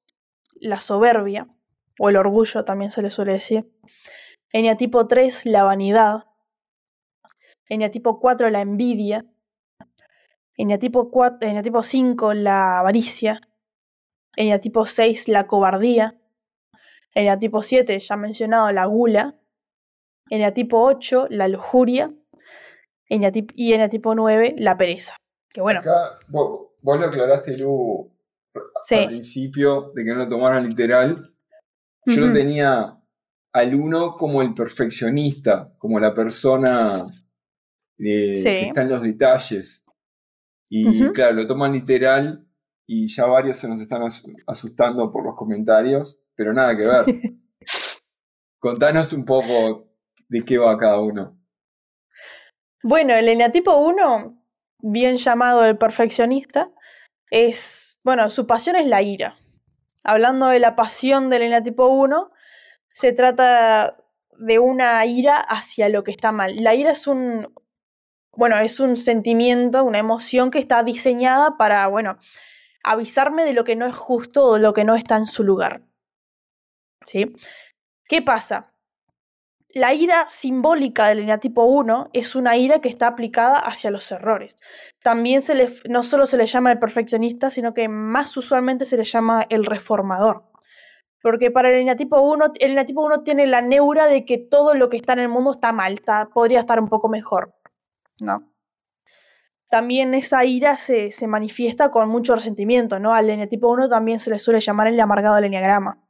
la 0.62 0.80
soberbia, 0.80 1.48
o 2.00 2.10
el 2.10 2.18
orgullo 2.18 2.64
también 2.64 2.92
se 2.92 3.02
le 3.02 3.12
suele 3.12 3.34
decir. 3.34 3.70
Eneatipo 4.52 5.08
3, 5.08 5.46
la 5.46 5.64
vanidad. 5.64 6.26
Eneatipo 7.68 8.20
4, 8.20 8.50
la 8.50 8.62
envidia. 8.62 9.26
Eneatipo, 10.58 11.10
4, 11.10 11.48
eneatipo 11.48 11.84
5, 11.84 12.34
la 12.34 12.80
avaricia. 12.80 13.40
Eneatipo 14.36 14.86
6, 14.86 15.28
la 15.30 15.48
cobardía. 15.48 16.18
Eneatipo 17.14 17.62
7, 17.62 18.00
ya 18.00 18.18
mencionado, 18.18 18.72
la 18.72 18.86
gula. 18.86 19.36
Eneatipo 20.30 20.84
8, 20.84 21.28
la 21.30 21.48
lujuria. 21.48 22.14
Y 23.10 23.74
eneatipo 23.74 24.16
9, 24.16 24.56
la 24.58 24.78
pereza. 24.78 25.16
Que 25.52 25.62
bueno. 25.62 25.80
Acá, 25.80 26.20
vos, 26.28 26.70
lo 26.84 27.06
aclaraste, 27.06 27.58
Lu, 27.58 28.12
al 28.92 29.08
principio, 29.08 29.92
de 29.96 30.06
que 30.06 30.12
no 30.12 30.18
lo 30.18 30.30
tomaran 30.30 30.68
literal. 30.68 31.34
Yo 32.06 32.28
lo 32.28 32.34
tenía 32.34 33.00
al 33.52 33.76
uno 33.76 34.16
como 34.16 34.42
el 34.42 34.54
perfeccionista, 34.54 35.74
como 35.78 36.00
la 36.00 36.14
persona 36.14 36.70
eh, 37.98 38.40
que 38.42 38.68
está 38.68 38.82
en 38.84 38.90
los 38.90 39.02
detalles. 39.02 39.84
Y 40.70 41.10
claro, 41.12 41.34
lo 41.34 41.48
toman 41.48 41.74
literal 41.74 42.48
y 42.86 43.08
ya 43.08 43.26
varios 43.26 43.58
se 43.58 43.68
nos 43.68 43.82
están 43.82 44.02
asustando 44.48 45.12
por 45.12 45.24
los 45.24 45.36
comentarios, 45.36 46.20
pero 46.36 46.54
nada 46.54 46.76
que 46.78 46.86
ver. 46.86 47.06
Contanos 48.60 49.14
un 49.14 49.26
poco 49.26 49.88
de 50.28 50.44
qué 50.44 50.58
va 50.58 50.78
cada 50.78 51.00
uno. 51.00 51.39
Bueno, 52.82 53.14
el 53.14 53.28
eneatipo 53.28 53.76
1, 53.76 54.42
bien 54.80 55.18
llamado 55.18 55.66
el 55.66 55.78
perfeccionista, 55.78 56.72
es, 57.30 58.00
bueno, 58.04 58.30
su 58.30 58.48
pasión 58.48 58.78
es 58.78 58.88
la 58.88 59.02
ira. 59.02 59.36
Hablando 60.04 60.48
de 60.48 60.60
la 60.60 60.76
pasión 60.76 61.30
del 61.30 61.42
eneatipo 61.42 61.88
1, 61.88 62.30
se 62.92 63.12
trata 63.12 63.98
de 64.38 64.60
una 64.60 65.06
ira 65.06 65.40
hacia 65.42 65.90
lo 65.90 66.04
que 66.06 66.12
está 66.12 66.32
mal. 66.32 66.56
La 66.64 66.74
ira 66.74 66.92
es 66.92 67.06
un, 67.06 67.54
bueno, 68.32 68.58
es 68.58 68.80
un 68.80 68.96
sentimiento, 68.96 69.84
una 69.84 70.00
emoción 70.00 70.50
que 70.50 70.60
está 70.60 70.82
diseñada 70.84 71.58
para, 71.58 71.86
bueno, 71.88 72.18
avisarme 72.84 73.44
de 73.44 73.54
lo 73.54 73.66
que 73.66 73.76
no 73.76 73.86
es 73.86 73.96
justo 73.96 74.46
o 74.46 74.54
de 74.56 74.62
lo 74.62 74.74
que 74.74 74.86
no 74.86 74.96
está 74.96 75.18
en 75.18 75.26
su 75.26 75.44
lugar. 75.44 75.84
¿Sí? 77.04 77.34
¿Qué 78.06 78.22
pasa? 78.22 78.74
La 79.72 79.94
ira 79.94 80.26
simbólica 80.30 81.08
del 81.08 81.20
eneatipo 81.20 81.64
1 81.64 82.10
es 82.14 82.36
una 82.36 82.58
ira 82.58 82.80
que 82.80 82.90
está 82.90 83.06
aplicada 83.06 83.60
hacia 83.60 83.92
los 83.92 84.12
errores. 84.12 84.58
También 85.04 85.44
se 85.44 85.54
le, 85.54 85.70
no 85.88 86.02
solo 86.02 86.26
se 86.26 86.38
le 86.38 86.48
llama 86.48 86.72
el 86.72 86.80
perfeccionista, 86.80 87.52
sino 87.52 87.76
que 87.76 87.88
más 87.88 88.36
usualmente 88.36 88.86
se 88.86 88.98
le 88.98 89.04
llama 89.04 89.46
el 89.50 89.66
reformador. 89.66 90.44
Porque 91.22 91.52
para 91.52 91.70
el 91.70 91.82
eneatipo 91.82 92.20
1, 92.20 92.54
el 92.60 92.72
eneatipo 92.72 93.06
1 93.06 93.22
tiene 93.22 93.46
la 93.46 93.62
neura 93.62 94.08
de 94.08 94.26
que 94.26 94.40
todo 94.40 94.74
lo 94.74 94.90
que 94.90 94.98
está 94.98 95.14
en 95.14 95.20
el 95.20 95.30
mundo 95.30 95.52
está 95.52 95.72
mal, 95.72 95.98
podría 96.34 96.60
estar 96.60 96.80
un 96.80 96.88
poco 96.88 97.08
mejor. 97.08 97.54
¿no? 98.20 98.52
También 99.70 100.16
esa 100.16 100.46
ira 100.46 100.78
se, 100.78 101.12
se 101.12 101.28
manifiesta 101.28 101.92
con 101.92 102.10
mucho 102.10 102.34
resentimiento, 102.34 103.00
¿no? 103.00 103.14
Al 103.14 103.30
eneatipo 103.30 103.72
1 103.72 103.88
también 103.88 104.18
se 104.18 104.32
le 104.32 104.40
suele 104.40 104.62
llamar 104.62 104.88
el 104.88 105.00
amargado 105.00 105.36
del 105.36 105.46
enneagrama. 105.46 106.02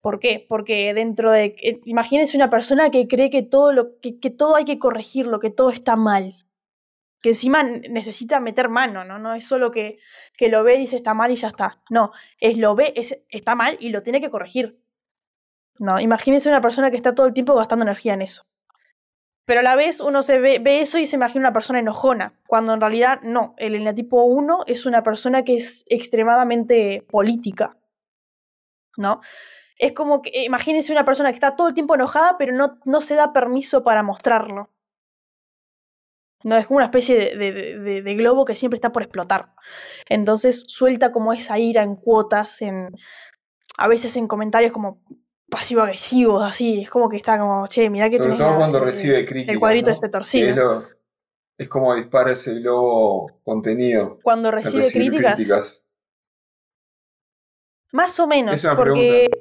¿Por 0.00 0.18
qué? 0.18 0.44
Porque 0.48 0.94
dentro 0.94 1.30
de. 1.30 1.56
Eh, 1.62 1.80
imagínense 1.84 2.36
una 2.36 2.50
persona 2.50 2.90
que 2.90 3.06
cree 3.06 3.30
que 3.30 3.42
todo, 3.42 3.72
lo, 3.72 4.00
que, 4.00 4.30
todo 4.30 4.56
hay 4.56 4.64
que 4.64 4.78
corregirlo, 4.78 5.40
que 5.40 5.50
todo 5.50 5.70
está 5.70 5.96
mal. 5.96 6.36
Que 7.20 7.30
encima 7.30 7.62
necesita 7.62 8.40
meter 8.40 8.70
mano, 8.70 9.04
¿no? 9.04 9.18
No 9.18 9.34
es 9.34 9.46
solo 9.46 9.70
que, 9.70 9.98
que 10.38 10.48
lo 10.48 10.64
ve 10.64 10.76
y 10.76 10.80
dice 10.80 10.96
está 10.96 11.12
mal 11.12 11.30
y 11.30 11.36
ya 11.36 11.48
está. 11.48 11.82
No, 11.90 12.12
es 12.38 12.56
lo 12.56 12.74
ve, 12.74 12.94
es, 12.96 13.18
está 13.28 13.54
mal 13.54 13.76
y 13.78 13.90
lo 13.90 14.02
tiene 14.02 14.22
que 14.22 14.30
corregir. 14.30 14.80
No, 15.78 16.00
imagínense 16.00 16.48
una 16.48 16.62
persona 16.62 16.90
que 16.90 16.96
está 16.96 17.14
todo 17.14 17.26
el 17.26 17.34
tiempo 17.34 17.54
gastando 17.54 17.84
energía 17.84 18.14
en 18.14 18.22
eso. 18.22 18.44
Pero 19.44 19.60
a 19.60 19.62
la 19.64 19.76
vez 19.76 20.00
uno 20.00 20.22
se 20.22 20.38
ve, 20.38 20.62
eso 20.64 20.98
y 20.98 21.06
se 21.06 21.16
imagina 21.16 21.40
una 21.40 21.52
persona 21.52 21.80
enojona, 21.80 22.38
cuando 22.46 22.72
en 22.72 22.80
realidad 22.80 23.20
no. 23.22 23.54
El 23.58 23.74
eneatipo 23.74 24.22
1 24.22 24.60
es 24.66 24.86
una 24.86 25.02
persona 25.02 25.42
que 25.42 25.56
es 25.56 25.84
extremadamente 25.88 27.04
política. 27.10 27.76
¿No? 28.96 29.20
Es 29.80 29.94
como 29.94 30.20
que, 30.20 30.44
imagínense 30.44 30.92
una 30.92 31.06
persona 31.06 31.30
que 31.30 31.36
está 31.36 31.56
todo 31.56 31.68
el 31.68 31.74
tiempo 31.74 31.94
enojada, 31.94 32.36
pero 32.38 32.52
no, 32.52 32.78
no 32.84 33.00
se 33.00 33.14
da 33.14 33.32
permiso 33.32 33.82
para 33.82 34.02
mostrarlo. 34.02 34.68
No, 36.44 36.56
es 36.58 36.66
como 36.66 36.76
una 36.76 36.84
especie 36.84 37.34
de, 37.34 38.02
de, 38.02 38.14
globo 38.14 38.44
que 38.44 38.56
siempre 38.56 38.76
está 38.76 38.92
por 38.92 39.02
explotar. 39.02 39.54
Entonces 40.06 40.64
suelta 40.68 41.12
como 41.12 41.32
esa 41.32 41.58
ira 41.58 41.82
en 41.82 41.96
cuotas, 41.96 42.60
en, 42.60 42.94
a 43.78 43.88
veces 43.88 44.18
en 44.18 44.28
comentarios 44.28 44.70
como 44.70 45.02
pasivo-agresivos, 45.48 46.42
así. 46.42 46.82
Es 46.82 46.90
como 46.90 47.08
que 47.08 47.16
está 47.16 47.38
como, 47.38 47.66
che, 47.66 47.88
mira 47.88 48.10
que 48.10 48.18
Sobre 48.18 48.36
todo 48.36 48.56
cuando 48.56 48.80
recibe 48.80 49.24
críticas. 49.24 49.54
El 49.54 49.60
cuadrito 49.60 49.90
este 49.90 50.10
torcido. 50.10 50.84
Es, 51.56 51.68
como 51.70 51.94
dispara 51.94 52.32
ese 52.32 52.52
globo 52.56 53.40
contenido. 53.44 54.18
Cuando 54.22 54.50
recibe 54.50 54.90
críticas, 54.90 55.82
Más 57.92 58.20
o 58.20 58.26
menos, 58.26 58.62
porque 58.76 59.39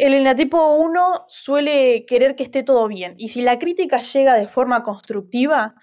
el 0.00 0.14
enatipo 0.14 0.76
1 0.76 1.26
suele 1.28 2.06
querer 2.06 2.34
que 2.34 2.42
esté 2.42 2.62
todo 2.62 2.88
bien. 2.88 3.14
Y 3.18 3.28
si 3.28 3.42
la 3.42 3.58
crítica 3.58 4.00
llega 4.00 4.34
de 4.34 4.48
forma 4.48 4.82
constructiva, 4.82 5.74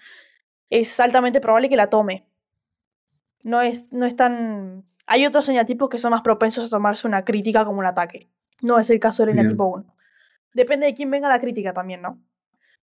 es 0.70 0.98
altamente 0.98 1.40
probable 1.40 1.68
que 1.68 1.76
la 1.76 1.88
tome. 1.88 2.26
No 3.42 3.62
es, 3.62 3.92
no 3.92 4.06
es 4.06 4.16
tan. 4.16 4.84
Hay 5.06 5.24
otros 5.24 5.48
eneatipos 5.48 5.88
que 5.88 5.98
son 5.98 6.10
más 6.10 6.22
propensos 6.22 6.66
a 6.66 6.68
tomarse 6.68 7.06
una 7.06 7.24
crítica 7.24 7.64
como 7.64 7.78
un 7.78 7.86
ataque. 7.86 8.28
No 8.60 8.78
es 8.78 8.90
el 8.90 8.98
caso 8.98 9.24
del 9.24 9.38
eneatipo 9.38 9.66
1. 9.66 9.96
Depende 10.52 10.86
de 10.86 10.94
quién 10.94 11.10
venga 11.10 11.28
la 11.28 11.40
crítica 11.40 11.72
también, 11.72 12.02
¿no? 12.02 12.20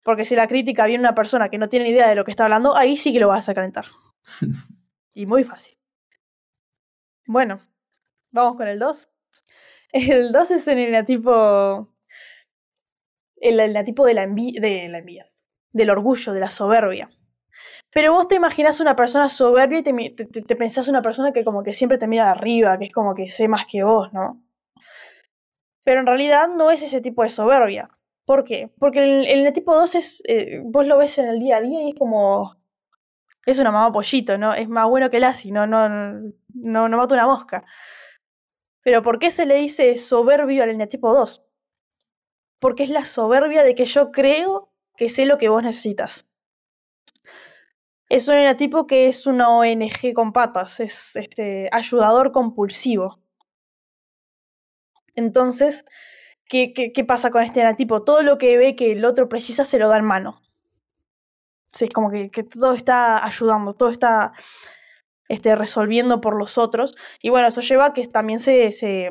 Porque 0.03 0.23
si 0.23 0.35
la 0.35 0.47
crítica 0.47 0.85
viene 0.85 1.01
una 1.01 1.15
persona 1.15 1.49
que 1.49 1.57
no 1.57 1.67
tiene 1.67 1.89
idea 1.89 2.07
de 2.07 2.15
lo 2.15 2.23
que 2.23 2.31
está 2.31 2.45
hablando, 2.45 2.77
ahí 2.77 2.95
sí 2.95 3.11
que 3.11 3.19
lo 3.19 3.27
vas 3.27 3.49
a 3.49 3.53
calentar. 3.53 3.85
y 5.13 5.25
muy 5.25 5.43
fácil. 5.43 5.77
Bueno, 7.27 7.59
vamos 8.31 8.55
con 8.55 8.67
el 8.67 8.79
2. 8.79 9.09
El 9.95 10.33
2 10.33 10.51
es 10.51 10.67
el 10.67 10.79
eneatipo. 10.79 11.87
El 13.37 13.59
eneatipo 13.61 14.05
de 14.05 14.13
la, 14.13 14.27
de 14.27 14.87
la 14.89 14.97
envidia. 14.97 15.31
Del 15.71 15.89
orgullo, 15.89 16.33
de 16.33 16.41
la 16.41 16.49
soberbia. 16.49 17.09
Pero 17.91 18.11
vos 18.11 18.27
te 18.27 18.35
imaginas 18.35 18.81
una 18.81 18.97
persona 18.97 19.29
soberbia 19.29 19.79
y 19.79 19.83
te, 19.83 20.25
te, 20.25 20.55
pensás 20.57 20.89
una 20.89 21.01
persona 21.01 21.31
que 21.31 21.45
como 21.45 21.63
que 21.63 21.73
siempre 21.73 21.97
te 21.97 22.07
mira 22.07 22.25
de 22.25 22.31
arriba, 22.31 22.77
que 22.77 22.85
es 22.85 22.91
como 22.91 23.15
que 23.15 23.29
sé 23.29 23.47
más 23.47 23.67
que 23.67 23.83
vos, 23.83 24.11
¿no? 24.11 24.43
Pero 25.85 26.01
en 26.01 26.07
realidad 26.07 26.49
no 26.49 26.71
es 26.71 26.81
ese 26.81 26.99
tipo 26.99 27.23
de 27.23 27.29
soberbia. 27.29 27.89
¿Por 28.25 28.43
qué? 28.43 28.73
Porque 28.77 28.99
el, 28.99 29.25
el 29.25 29.53
tipo 29.53 29.73
2 29.73 29.95
es, 29.95 30.23
eh, 30.27 30.59
vos 30.61 30.85
lo 30.85 30.97
ves 30.97 31.17
en 31.19 31.29
el 31.29 31.39
día 31.39 31.57
a 31.57 31.61
día 31.61 31.83
y 31.83 31.89
es 31.91 31.95
como, 31.95 32.57
es 33.45 33.59
una 33.59 33.71
mamá 33.71 33.93
pollito, 33.93 34.37
¿no? 34.37 34.53
Es 34.53 34.67
más 34.67 34.89
bueno 34.89 35.09
que 35.09 35.17
el 35.17 35.23
asi, 35.23 35.51
no, 35.51 35.65
no, 35.65 35.87
no, 35.87 36.89
no 36.89 36.97
mata 36.97 37.15
una 37.15 37.27
mosca. 37.27 37.63
Pero 38.85 39.01
¿por 39.01 39.17
qué 39.17 39.31
se 39.31 39.47
le 39.47 39.55
dice 39.55 39.97
soberbio 39.97 40.61
al 40.61 40.69
eneatipo 40.69 41.11
2? 41.11 41.43
Porque 42.59 42.83
es 42.83 42.91
la 42.91 43.03
soberbia 43.03 43.63
de 43.63 43.73
que 43.73 43.85
yo 43.85 44.11
creo 44.11 44.71
que 44.95 45.09
sé 45.09 45.25
lo 45.25 45.39
que 45.39 45.49
vos 45.49 45.63
necesitas. 45.63 46.27
Es 48.09 48.27
un 48.27 48.35
eneatipo 48.35 48.85
que 48.85 49.07
es 49.07 49.25
una 49.25 49.49
ONG 49.49 50.13
con 50.13 50.33
patas, 50.33 50.79
es 50.79 51.15
este 51.15 51.67
ayudador 51.71 52.31
compulsivo. 52.31 53.19
Entonces, 55.15 55.83
¿qué, 56.47 56.93
pasa 57.07 57.31
con 57.31 57.41
este 57.41 57.61
eneatipo? 57.61 58.03
Todo 58.03 58.21
lo 58.21 58.37
que 58.37 58.55
ve 58.59 58.75
que 58.75 58.91
el 58.91 59.03
otro 59.03 59.27
precisa 59.27 59.65
se 59.65 59.79
lo 59.79 59.89
da 59.89 59.97
en 59.97 60.05
mano. 60.05 60.43
es 61.79 61.89
como 61.89 62.11
que 62.11 62.29
todo 62.43 62.73
está 62.73 63.25
ayudando, 63.25 63.73
todo 63.73 63.89
está 63.89 64.33
este, 65.27 65.55
resolviendo 65.55 66.21
por 66.21 66.37
los 66.37 66.57
otros. 66.57 66.95
Y 67.21 67.29
bueno, 67.29 67.47
eso 67.47 67.61
lleva 67.61 67.87
a 67.87 67.93
que 67.93 68.05
también 68.07 68.39
se, 68.39 68.71
se, 68.71 69.09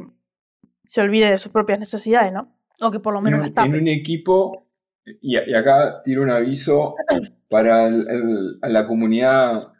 se 0.85 1.01
olvide 1.01 1.31
de 1.31 1.39
sus 1.39 1.53
propias 1.53 1.79
necesidades, 1.79 2.33
¿no? 2.33 2.57
O 2.81 2.91
que 2.91 3.01
por 3.01 3.15
lo 3.15 3.21
menos 3.21 3.47
en, 3.47 3.59
En 3.59 3.75
un 3.75 3.89
equipo, 3.89 4.69
y, 5.21 5.37
acá 5.37 6.03
tiro 6.03 6.23
un 6.23 6.31
aviso 6.31 6.95
para 7.49 7.89
la 7.91 8.87
comunidad 8.87 9.73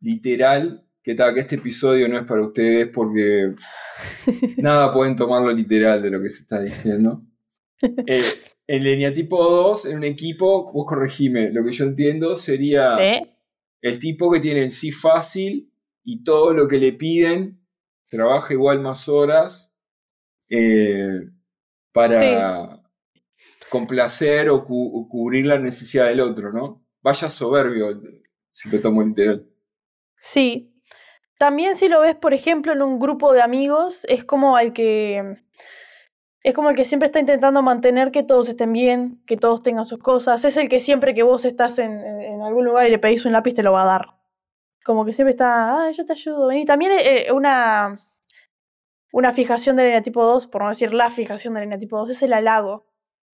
literal, 0.00 0.84
que, 1.02 1.14
tal, 1.14 1.34
que 1.34 1.40
este 1.40 1.56
episodio 1.56 2.08
no 2.08 2.18
es 2.18 2.24
para 2.24 2.42
ustedes 2.42 2.88
porque 2.92 3.54
nada 4.56 4.92
pueden 4.92 5.16
tomarlo 5.16 5.52
literal 5.52 6.02
de 6.02 6.10
lo 6.10 6.20
que 6.20 6.30
se 6.30 6.42
está 6.42 6.60
diciendo. 6.60 7.22
Eh, 8.06 8.22
en 8.68 8.84
línea 8.84 9.12
tipo 9.12 9.36
2, 9.36 9.84
en 9.84 9.98
un 9.98 10.04
equipo, 10.04 10.72
vos 10.72 10.86
corregime, 10.86 11.50
lo 11.52 11.62
que 11.62 11.72
yo 11.72 11.84
entiendo 11.84 12.34
sería 12.38 12.96
el 13.86 14.00
tipo 14.00 14.32
que 14.32 14.40
tiene 14.40 14.64
el 14.64 14.72
sí 14.72 14.90
fácil 14.90 15.72
y 16.02 16.24
todo 16.24 16.52
lo 16.52 16.66
que 16.66 16.78
le 16.78 16.92
piden, 16.92 17.60
trabaja 18.10 18.52
igual 18.52 18.80
más 18.80 19.08
horas 19.08 19.72
eh, 20.48 21.28
para 21.92 22.82
complacer 23.70 24.50
o, 24.50 24.64
cubrir 24.64 25.46
la 25.46 25.60
necesidad 25.60 26.06
del 26.06 26.18
otro, 26.18 26.52
¿no? 26.52 26.84
Vaya 27.00 27.30
soberbio, 27.30 28.02
si 28.50 28.68
lo 28.70 28.80
tomo 28.80 29.04
literal. 29.04 29.48
Sí. 30.18 30.74
También 31.38 31.76
si 31.76 31.88
lo 31.88 32.00
ves, 32.00 32.16
por 32.16 32.34
ejemplo, 32.34 32.72
en 32.72 32.82
un 32.82 32.98
grupo 32.98 33.32
de 33.32 33.42
amigos, 33.42 34.04
es 34.08 34.24
como 34.24 34.58
el 34.58 34.72
que 34.72 35.36
es 36.46 36.54
como 36.54 36.70
el 36.70 36.76
que 36.76 36.84
siempre 36.84 37.06
está 37.06 37.18
intentando 37.18 37.60
mantener 37.60 38.12
que 38.12 38.22
todos 38.22 38.48
estén 38.48 38.72
bien, 38.72 39.20
que 39.26 39.36
todos 39.36 39.64
tengan 39.64 39.84
sus 39.84 39.98
cosas. 39.98 40.44
Es 40.44 40.56
el 40.56 40.68
que 40.68 40.78
siempre 40.78 41.12
que 41.12 41.24
vos 41.24 41.44
estás 41.44 41.76
en, 41.80 42.40
algún 42.40 42.64
lugar 42.64 42.86
y 42.86 42.90
le 42.90 43.00
pedís 43.00 43.24
un 43.24 43.32
lápiz 43.32 43.52
te 43.52 43.64
lo 43.64 43.72
va 43.72 43.82
a 43.82 43.86
dar. 43.86 44.14
Como 44.84 45.04
que 45.04 45.12
siempre 45.12 45.32
está, 45.32 45.86
ah, 45.86 45.90
yo 45.90 46.04
te 46.04 46.12
ayudo, 46.12 46.46
vení. 46.46 46.64
También 46.64 46.92
eh, 47.00 47.32
una, 47.32 47.98
Una 49.12 49.32
fijación 49.32 49.74
del 49.74 49.88
eneatipo 49.88 50.24
2, 50.24 50.46
por 50.46 50.62
no 50.62 50.68
decir 50.68 50.94
la 50.94 51.10
fijación 51.10 51.52
del 51.54 51.64
eneatipo 51.64 51.98
2, 51.98 52.10
es 52.10 52.22
el 52.22 52.32
halago. 52.32 52.86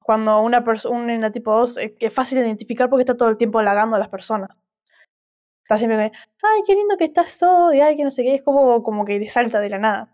Cuando 0.03 0.40
una 0.40 0.64
un 0.90 1.11
eneatipo 1.11 1.55
2 1.55 1.79
eh, 1.79 1.96
es 2.01 2.14
fácil 2.14 2.38
de 2.38 2.46
identificar 2.46 2.88
porque 2.88 3.03
está 3.03 3.16
todo 3.18 3.29
el 3.29 3.37
tiempo 3.37 3.59
halagando 3.59 3.96
a 3.96 3.98
las 3.98 4.09
personas. 4.09 4.59
Está 5.64 5.77
siempre 5.77 5.98
con, 5.98 6.18
ay, 6.51 6.62
qué 6.66 6.75
lindo 6.75 6.96
que 6.96 7.05
estás 7.05 7.42
hoy, 7.42 7.81
ay, 7.81 7.94
que 7.94 8.05
no 8.05 8.11
sé 8.11 8.22
qué, 8.22 8.37
es 8.37 8.42
como, 8.42 8.83
como 8.83 9.05
que 9.05 9.18
le 9.18 9.29
salta 9.29 9.61
de 9.61 9.68
la 9.68 9.79
nada. 9.79 10.12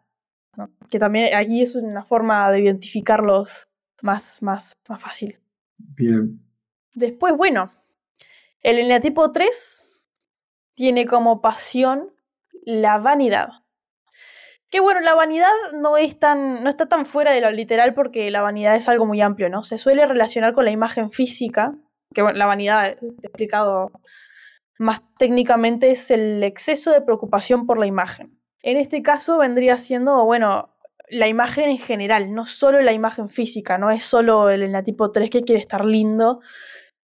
Que 0.91 0.99
también 0.99 1.35
aquí 1.35 1.63
es 1.63 1.75
una 1.75 2.05
forma 2.05 2.51
de 2.51 2.61
identificarlos 2.61 3.69
más, 4.03 4.43
más, 4.43 4.77
más 4.89 5.01
fácil. 5.01 5.39
Bien. 5.77 6.41
Después, 6.95 7.37
bueno, 7.37 7.73
el 8.63 8.79
eneatipo 8.79 9.31
3 9.31 10.11
tiene 10.75 11.07
como 11.07 11.41
pasión 11.41 12.13
la 12.65 12.99
vanidad. 12.99 13.49
Que 14.71 14.81
bueno, 14.81 15.01
la 15.01 15.15
vanidad 15.15 15.51
no, 15.73 15.97
es 15.97 16.19
tan, 16.19 16.63
no 16.63 16.69
está 16.69 16.87
tan 16.87 17.07
fuera 17.07 17.33
de 17.33 17.41
lo 17.41 17.51
literal 17.51 17.95
porque 17.95 18.31
la 18.31 18.43
vanidad 18.43 18.77
es 18.77 18.89
algo 18.89 19.07
muy 19.07 19.21
amplio, 19.21 19.49
¿no? 19.49 19.63
Se 19.63 19.79
suele 19.79 20.07
relacionar 20.07 20.53
con 20.53 20.65
la 20.65 20.71
imagen 20.71 21.11
física, 21.11 21.75
que 22.15 22.23
bueno, 22.23 22.39
la 22.39 22.47
vanidad, 22.47 22.99
explicado 23.23 23.91
más 24.79 25.01
técnicamente, 25.19 25.91
es 25.91 26.11
el 26.11 26.43
exceso 26.45 26.93
de 26.93 27.01
preocupación 27.01 27.67
por 27.67 27.79
la 27.79 27.87
imagen. 27.87 28.38
En 28.69 28.77
este 28.77 29.03
caso 29.03 29.39
vendría 29.39 29.79
siendo, 29.79 30.25
bueno, 30.25 30.75
la 31.09 31.29
imagen 31.29 31.71
en 31.71 31.79
general, 31.79 32.35
no 32.35 32.45
solo 32.45 32.83
la 32.83 32.93
imagen 32.93 33.31
física, 33.31 33.79
no 33.79 33.91
es 33.91 34.05
solo 34.05 34.51
el 34.51 34.63
enatipo 34.63 35.11
3 35.11 35.31
que 35.31 35.43
quiere 35.43 35.61
estar 35.61 35.85
lindo 35.85 36.41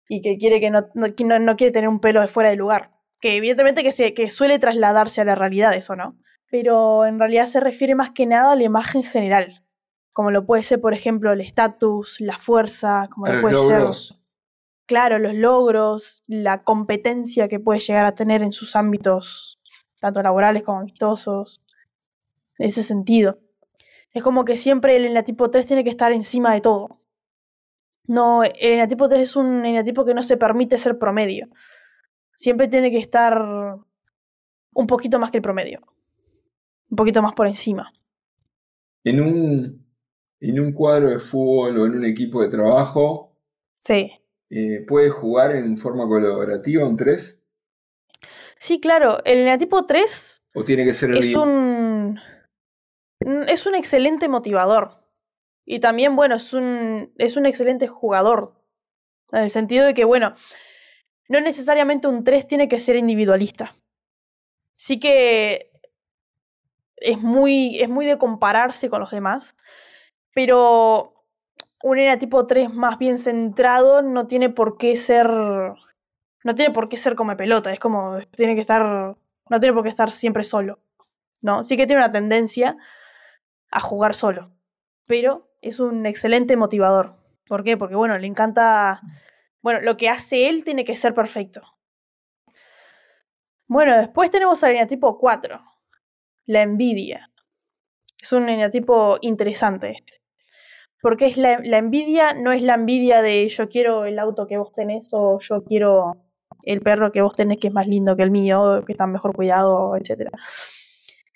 y 0.08 0.20
que 0.20 0.36
quiere 0.36 0.60
que 0.60 0.70
no, 0.70 0.86
no, 0.94 1.56
quiere 1.56 1.72
tener 1.72 1.88
un 1.88 2.00
pelo 2.00 2.20
de 2.20 2.28
fuera 2.28 2.50
de 2.50 2.56
lugar. 2.56 2.90
Que 3.20 3.36
evidentemente 3.36 3.82
que, 3.82 3.92
se, 3.92 4.12
que 4.12 4.28
suele 4.28 4.58
trasladarse 4.58 5.22
a 5.22 5.24
la 5.24 5.34
realidad 5.34 5.72
eso, 5.74 5.96
¿no? 5.96 6.18
pero 6.54 7.04
en 7.04 7.18
realidad 7.18 7.46
se 7.46 7.58
refiere 7.58 7.96
más 7.96 8.12
que 8.12 8.26
nada 8.26 8.52
a 8.52 8.54
la 8.54 8.62
imagen 8.62 9.02
general, 9.02 9.64
como 10.12 10.30
lo 10.30 10.46
puede 10.46 10.62
ser, 10.62 10.80
por 10.80 10.94
ejemplo, 10.94 11.32
el 11.32 11.40
estatus, 11.40 12.20
la 12.20 12.38
fuerza, 12.38 13.08
como 13.12 13.26
lo 13.26 13.40
puede 13.40 13.58
ser. 13.58 14.16
Claro, 14.86 15.18
los 15.18 15.34
logros, 15.34 16.22
la 16.28 16.62
competencia 16.62 17.48
que 17.48 17.58
puede 17.58 17.80
llegar 17.80 18.06
a 18.06 18.14
tener 18.14 18.40
en 18.40 18.52
sus 18.52 18.76
ámbitos, 18.76 19.60
tanto 20.04 20.22
laborales 20.22 20.62
como 20.62 20.78
amistosos. 20.78 21.62
En 22.58 22.68
ese 22.68 22.82
sentido. 22.82 23.38
Es 24.12 24.22
como 24.22 24.44
que 24.44 24.56
siempre 24.56 24.96
el 24.96 25.06
enatipo 25.06 25.50
3 25.50 25.66
tiene 25.66 25.84
que 25.84 25.90
estar 25.90 26.12
encima 26.12 26.52
de 26.52 26.60
todo. 26.60 27.00
No, 28.06 28.44
el 28.44 28.54
enatipo 28.60 29.08
3 29.08 29.20
es 29.20 29.36
un 29.36 29.64
enatipo 29.66 30.04
que 30.04 30.14
no 30.14 30.22
se 30.22 30.36
permite 30.36 30.78
ser 30.78 30.98
promedio. 30.98 31.48
Siempre 32.36 32.68
tiene 32.68 32.90
que 32.90 32.98
estar 32.98 33.42
un 34.74 34.86
poquito 34.86 35.18
más 35.18 35.30
que 35.30 35.38
el 35.38 35.42
promedio 35.42 35.80
un 36.94 36.96
poquito 36.96 37.22
más 37.22 37.34
por 37.34 37.48
encima. 37.48 37.92
En 39.02 39.20
un, 39.20 39.84
en 40.40 40.60
un 40.60 40.72
cuadro 40.72 41.10
de 41.10 41.18
fútbol 41.18 41.76
o 41.76 41.86
en 41.86 41.96
un 41.96 42.04
equipo 42.04 42.40
de 42.40 42.48
trabajo, 42.48 43.36
sí. 43.74 44.12
Eh, 44.48 44.84
¿puede 44.86 45.10
jugar 45.10 45.56
en 45.56 45.76
forma 45.76 46.06
colaborativa 46.06 46.86
un 46.86 46.94
3? 46.94 47.42
Sí, 48.58 48.80
claro. 48.80 49.18
El 49.24 49.38
eneatipo 49.38 49.84
3 49.86 50.42
¿O 50.54 50.64
tiene 50.64 50.84
que 50.84 50.94
ser 50.94 51.10
el 51.10 51.18
es 51.18 51.34
un 51.34 52.18
es 53.46 53.66
un 53.66 53.74
excelente 53.74 54.28
motivador. 54.28 55.02
Y 55.64 55.80
también, 55.80 56.14
bueno, 56.14 56.34
es 56.34 56.52
un, 56.52 57.12
es 57.16 57.36
un 57.36 57.46
excelente 57.46 57.88
jugador. 57.88 58.54
En 59.32 59.42
el 59.42 59.50
sentido 59.50 59.86
de 59.86 59.94
que, 59.94 60.04
bueno, 60.04 60.34
no 61.28 61.40
necesariamente 61.40 62.06
un 62.06 62.22
3 62.22 62.46
tiene 62.46 62.68
que 62.68 62.78
ser 62.78 62.96
individualista. 62.96 63.76
Sí 64.74 65.00
que 65.00 65.70
es 66.96 67.18
muy, 67.18 67.80
es 67.80 67.88
muy 67.88 68.06
de 68.06 68.18
compararse 68.18 68.90
con 68.90 69.00
los 69.00 69.10
demás, 69.10 69.56
pero 70.34 71.24
un 71.82 71.98
ENA 71.98 72.18
tipo 72.18 72.46
3 72.46 72.72
más 72.72 72.98
bien 72.98 73.18
centrado 73.18 74.02
no 74.02 74.26
tiene 74.26 74.50
por 74.50 74.76
qué 74.76 74.96
ser 74.96 75.28
no 76.44 76.54
tiene 76.54 76.72
por 76.72 76.88
qué 76.88 76.96
ser 76.96 77.16
como 77.16 77.36
pelota, 77.36 77.72
es 77.72 77.80
como 77.80 78.18
tiene 78.36 78.54
que 78.54 78.60
estar 78.60 79.16
no 79.50 79.60
tiene 79.60 79.74
por 79.74 79.82
qué 79.82 79.90
estar 79.90 80.10
siempre 80.10 80.44
solo. 80.44 80.80
No, 81.42 81.64
sí 81.64 81.76
que 81.76 81.86
tiene 81.86 82.00
una 82.02 82.12
tendencia 82.12 82.76
a 83.70 83.80
jugar 83.80 84.14
solo, 84.14 84.52
pero 85.06 85.50
es 85.60 85.80
un 85.80 86.06
excelente 86.06 86.56
motivador. 86.56 87.16
¿Por 87.48 87.64
qué? 87.64 87.76
Porque 87.76 87.96
bueno, 87.96 88.16
le 88.18 88.26
encanta 88.26 89.00
bueno, 89.64 89.80
lo 89.80 89.96
que 89.96 90.10
hace 90.10 90.50
él 90.50 90.62
tiene 90.62 90.84
que 90.84 90.94
ser 90.94 91.14
perfecto. 91.14 91.62
Bueno, 93.66 93.96
después 93.96 94.30
tenemos 94.30 94.62
al 94.62 94.86
tipo 94.86 95.18
4 95.18 95.58
la 96.46 96.62
envidia. 96.62 97.30
Es 98.20 98.32
un 98.32 98.48
eneatipo 98.48 99.16
interesante 99.22 99.92
este. 99.92 100.20
Porque 101.00 101.26
es 101.26 101.36
la, 101.38 101.54
envidia 101.54 102.34
no 102.34 102.52
es 102.52 102.62
la 102.62 102.74
envidia 102.74 103.22
de 103.22 103.48
yo 103.48 103.68
quiero 103.68 104.04
el 104.04 104.18
auto 104.18 104.46
que 104.46 104.58
vos 104.58 104.72
tenés 104.72 105.08
o 105.12 105.38
yo 105.38 105.64
quiero 105.64 106.23
el 106.66 106.80
perro 106.80 107.12
que 107.12 107.22
vos 107.22 107.34
tenés 107.34 107.58
que 107.58 107.68
es 107.68 107.74
más 107.74 107.86
lindo 107.86 108.16
que 108.16 108.22
el 108.22 108.30
mío, 108.30 108.82
que 108.86 108.92
está 108.92 109.06
mejor 109.06 109.34
cuidado, 109.34 109.96
etc. 109.96 110.30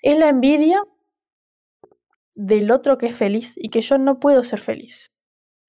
Es 0.01 0.17
la 0.17 0.29
envidia 0.29 0.83
del 2.35 2.71
otro 2.71 2.97
que 2.97 3.07
es 3.07 3.15
feliz 3.15 3.55
y 3.57 3.69
que 3.69 3.81
yo 3.81 3.97
no 3.97 4.19
puedo 4.19 4.43
ser 4.43 4.59
feliz. 4.59 5.07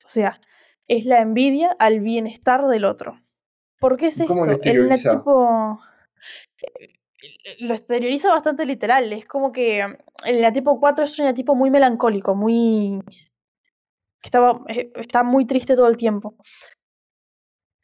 O 0.04 0.08
sea, 0.08 0.40
es 0.88 1.04
la 1.04 1.20
envidia 1.20 1.74
al 1.78 2.00
bienestar 2.00 2.66
del 2.66 2.84
otro. 2.84 3.20
¿Por 3.78 3.96
qué 3.96 4.08
es 4.08 4.20
esto? 4.20 4.44
el 4.44 4.90
tipo 4.90 5.80
lo 7.60 7.74
exterioriza 7.74 8.30
bastante 8.30 8.64
literal. 8.66 9.12
Es 9.12 9.26
como 9.26 9.52
que 9.52 9.84
el 10.24 10.52
tipo 10.52 10.78
4 10.78 11.04
es 11.04 11.18
un 11.18 11.34
tipo 11.34 11.54
muy 11.54 11.70
melancólico, 11.70 12.34
muy. 12.34 13.00
Estaba, 14.22 14.60
eh, 14.68 14.92
está 14.96 15.22
muy 15.22 15.46
triste 15.46 15.74
todo 15.74 15.88
el 15.88 15.96
tiempo. 15.96 16.34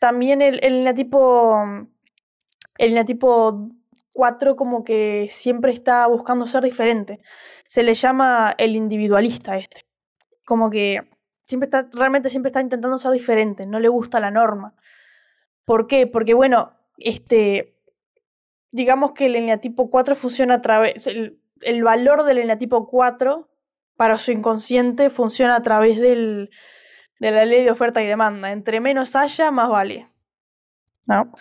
También 0.06 0.40
el, 0.40 0.60
el 0.62 0.86
El 2.78 3.04
tipo 3.04 3.70
4 4.12 4.54
como 4.54 4.84
que 4.84 5.26
siempre 5.30 5.72
está 5.72 6.06
buscando 6.06 6.46
ser 6.46 6.62
diferente. 6.62 7.18
Se 7.66 7.82
le 7.82 7.94
llama 7.94 8.54
el 8.56 8.76
individualista 8.76 9.56
este. 9.56 9.84
Como 10.44 10.70
que 10.70 11.10
siempre 11.44 11.66
está, 11.66 11.88
realmente 11.92 12.30
siempre 12.30 12.50
está 12.50 12.60
intentando 12.60 12.98
ser 12.98 13.10
diferente, 13.10 13.66
no 13.66 13.80
le 13.80 13.88
gusta 13.88 14.20
la 14.20 14.30
norma. 14.30 14.76
¿Por 15.64 15.88
qué? 15.88 16.06
Porque 16.06 16.34
bueno, 16.34 16.76
este 16.98 17.74
digamos 18.70 19.10
que 19.10 19.26
el 19.26 19.34
eneatipo 19.34 19.90
4 19.90 20.14
funciona 20.14 20.54
a 20.54 20.62
través, 20.62 21.08
el, 21.08 21.82
valor 21.82 22.22
del 22.22 22.38
eneatipo 22.38 22.86
4 22.86 23.48
para 23.96 24.20
su 24.20 24.30
inconsciente 24.30 25.10
funciona 25.10 25.56
a 25.56 25.62
través 25.62 25.98
del, 25.98 26.50
de 27.18 27.30
la 27.30 27.44
ley 27.44 27.64
de 27.64 27.70
oferta 27.70 28.02
y 28.02 28.06
demanda. 28.06 28.52
Entre 28.52 28.80
menos 28.80 29.16
haya, 29.16 29.50
más 29.50 29.68
vale. 29.68 30.08
¿No? 31.06 31.32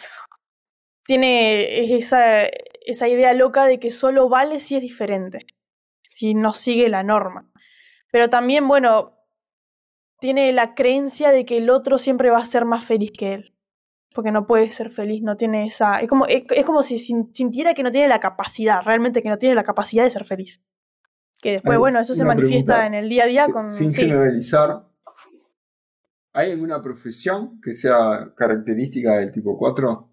Tiene 1.04 1.96
esa, 1.96 2.44
esa 2.86 3.08
idea 3.08 3.34
loca 3.34 3.66
de 3.66 3.80
que 3.80 3.92
solo 3.92 4.30
vale 4.30 4.60
si 4.60 4.76
es 4.76 4.82
diferente, 4.82 5.46
si 6.04 6.34
no 6.34 6.54
sigue 6.54 6.90
la 6.90 7.04
norma. 7.04 7.52
Pero 8.12 8.30
también, 8.30 8.68
bueno, 8.68 9.20
tiene 10.20 10.52
la 10.54 10.74
creencia 10.74 11.32
de 11.32 11.46
que 11.46 11.58
el 11.58 11.70
otro 11.70 11.98
siempre 11.98 12.30
va 12.30 12.40
a 12.40 12.46
ser 12.46 12.66
más 12.66 12.86
feliz 12.86 13.12
que 13.12 13.34
él 13.34 13.56
porque 14.16 14.32
no 14.32 14.48
puede 14.48 14.72
ser 14.72 14.90
feliz, 14.90 15.22
no 15.22 15.36
tiene 15.36 15.66
esa... 15.68 16.00
Es 16.00 16.08
como, 16.08 16.26
es, 16.26 16.66
como 16.66 16.82
si 16.82 16.98
sintiera 16.98 17.74
que 17.74 17.84
no 17.84 17.92
tiene 17.92 18.08
la 18.08 18.22
capacidad, 18.22 18.82
realmente 18.82 19.22
que 19.22 19.28
no 19.28 19.38
tiene 19.38 19.54
la 19.56 19.66
capacidad 19.66 20.06
de 20.06 20.10
ser 20.10 20.24
feliz. 20.24 20.64
Que 21.42 21.52
después, 21.52 21.78
bueno, 21.78 22.00
eso 22.00 22.16
se 22.16 22.24
manifiesta 22.24 22.88
en 22.88 22.94
el 22.94 23.10
día 23.10 23.26
a 23.26 23.28
día 23.28 23.48
con... 23.50 23.70
Sin 23.70 23.92
generalizar, 23.92 24.86
¿hay 26.36 26.52
alguna 26.52 26.82
profesión 26.82 27.60
que 27.62 27.74
sea 27.74 28.34
característica 28.36 29.18
del 29.18 29.32
tipo 29.32 29.58
4? 29.58 30.12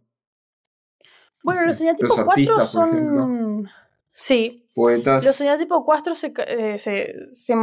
Bueno, 1.43 1.67
los 1.67 1.77
señatipos 1.77 2.21
4 2.25 2.61
son... 2.67 3.69
Sí. 4.13 4.71
Poetas. 4.75 5.25
Los 5.25 5.37
señatipos 5.37 5.83
4 5.85 6.15
se, 6.15 6.33
eh, 6.47 6.79
se, 6.79 7.35
se, 7.35 7.55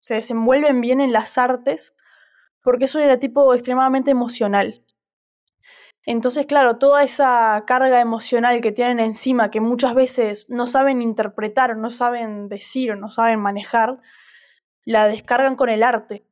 se 0.00 0.14
desenvuelven 0.14 0.80
bien 0.80 1.00
en 1.00 1.12
las 1.12 1.38
artes 1.38 1.94
porque 2.62 2.86
es 2.86 2.94
un 2.94 3.18
tipo 3.18 3.54
extremadamente 3.54 4.10
emocional. 4.10 4.82
Entonces, 6.04 6.46
claro, 6.46 6.78
toda 6.78 7.04
esa 7.04 7.62
carga 7.66 8.00
emocional 8.00 8.60
que 8.60 8.72
tienen 8.72 8.98
encima, 8.98 9.50
que 9.50 9.60
muchas 9.60 9.94
veces 9.94 10.50
no 10.50 10.66
saben 10.66 11.00
interpretar, 11.00 11.72
o 11.72 11.74
no 11.76 11.90
saben 11.90 12.48
decir, 12.48 12.92
o 12.92 12.96
no 12.96 13.10
saben 13.10 13.38
manejar, 13.38 14.00
la 14.84 15.06
descargan 15.06 15.54
con 15.54 15.68
el 15.68 15.84
arte, 15.84 16.26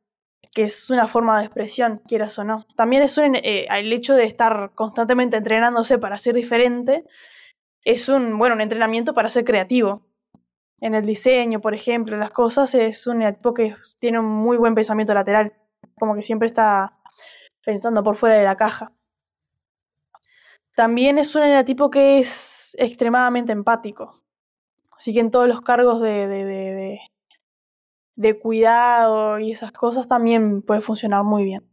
que 0.52 0.64
es 0.64 0.90
una 0.90 1.08
forma 1.08 1.38
de 1.38 1.44
expresión, 1.46 2.02
quieras 2.06 2.38
o 2.38 2.44
no. 2.44 2.66
También 2.76 3.02
es 3.02 3.16
un, 3.18 3.36
eh, 3.36 3.66
el 3.70 3.92
hecho 3.92 4.14
de 4.14 4.24
estar 4.24 4.72
constantemente 4.74 5.36
entrenándose 5.36 5.98
para 5.98 6.18
ser 6.18 6.34
diferente, 6.34 7.04
es 7.84 8.08
un, 8.08 8.36
bueno, 8.38 8.60
entrenamiento 8.60 9.14
para 9.14 9.28
ser 9.28 9.44
creativo. 9.44 10.06
En 10.80 10.94
el 10.94 11.06
diseño, 11.06 11.60
por 11.60 11.74
ejemplo, 11.74 12.16
las 12.16 12.30
cosas, 12.30 12.74
es 12.74 13.06
un 13.06 13.20
tipo 13.34 13.54
que 13.54 13.76
tiene 13.98 14.18
un 14.18 14.26
muy 14.26 14.56
buen 14.56 14.74
pensamiento 14.74 15.14
lateral, 15.14 15.52
como 15.98 16.14
que 16.14 16.22
siempre 16.22 16.48
está 16.48 16.98
pensando 17.64 18.02
por 18.02 18.16
fuera 18.16 18.36
de 18.36 18.44
la 18.44 18.56
caja. 18.56 18.92
También 20.74 21.18
es 21.18 21.34
un 21.34 21.42
eneatipo 21.42 21.90
que 21.90 22.18
es 22.18 22.74
extremadamente 22.78 23.52
empático. 23.52 24.22
Así 24.96 25.12
que 25.12 25.20
en 25.20 25.30
todos 25.30 25.48
los 25.48 25.60
cargos 25.60 26.00
de 26.00 27.00
cuidado 28.40 29.38
y 29.38 29.52
esas 29.52 29.72
cosas 29.72 30.06
también 30.06 30.62
puede 30.62 30.80
funcionar 30.80 31.24
muy 31.24 31.44
bien. 31.44 31.70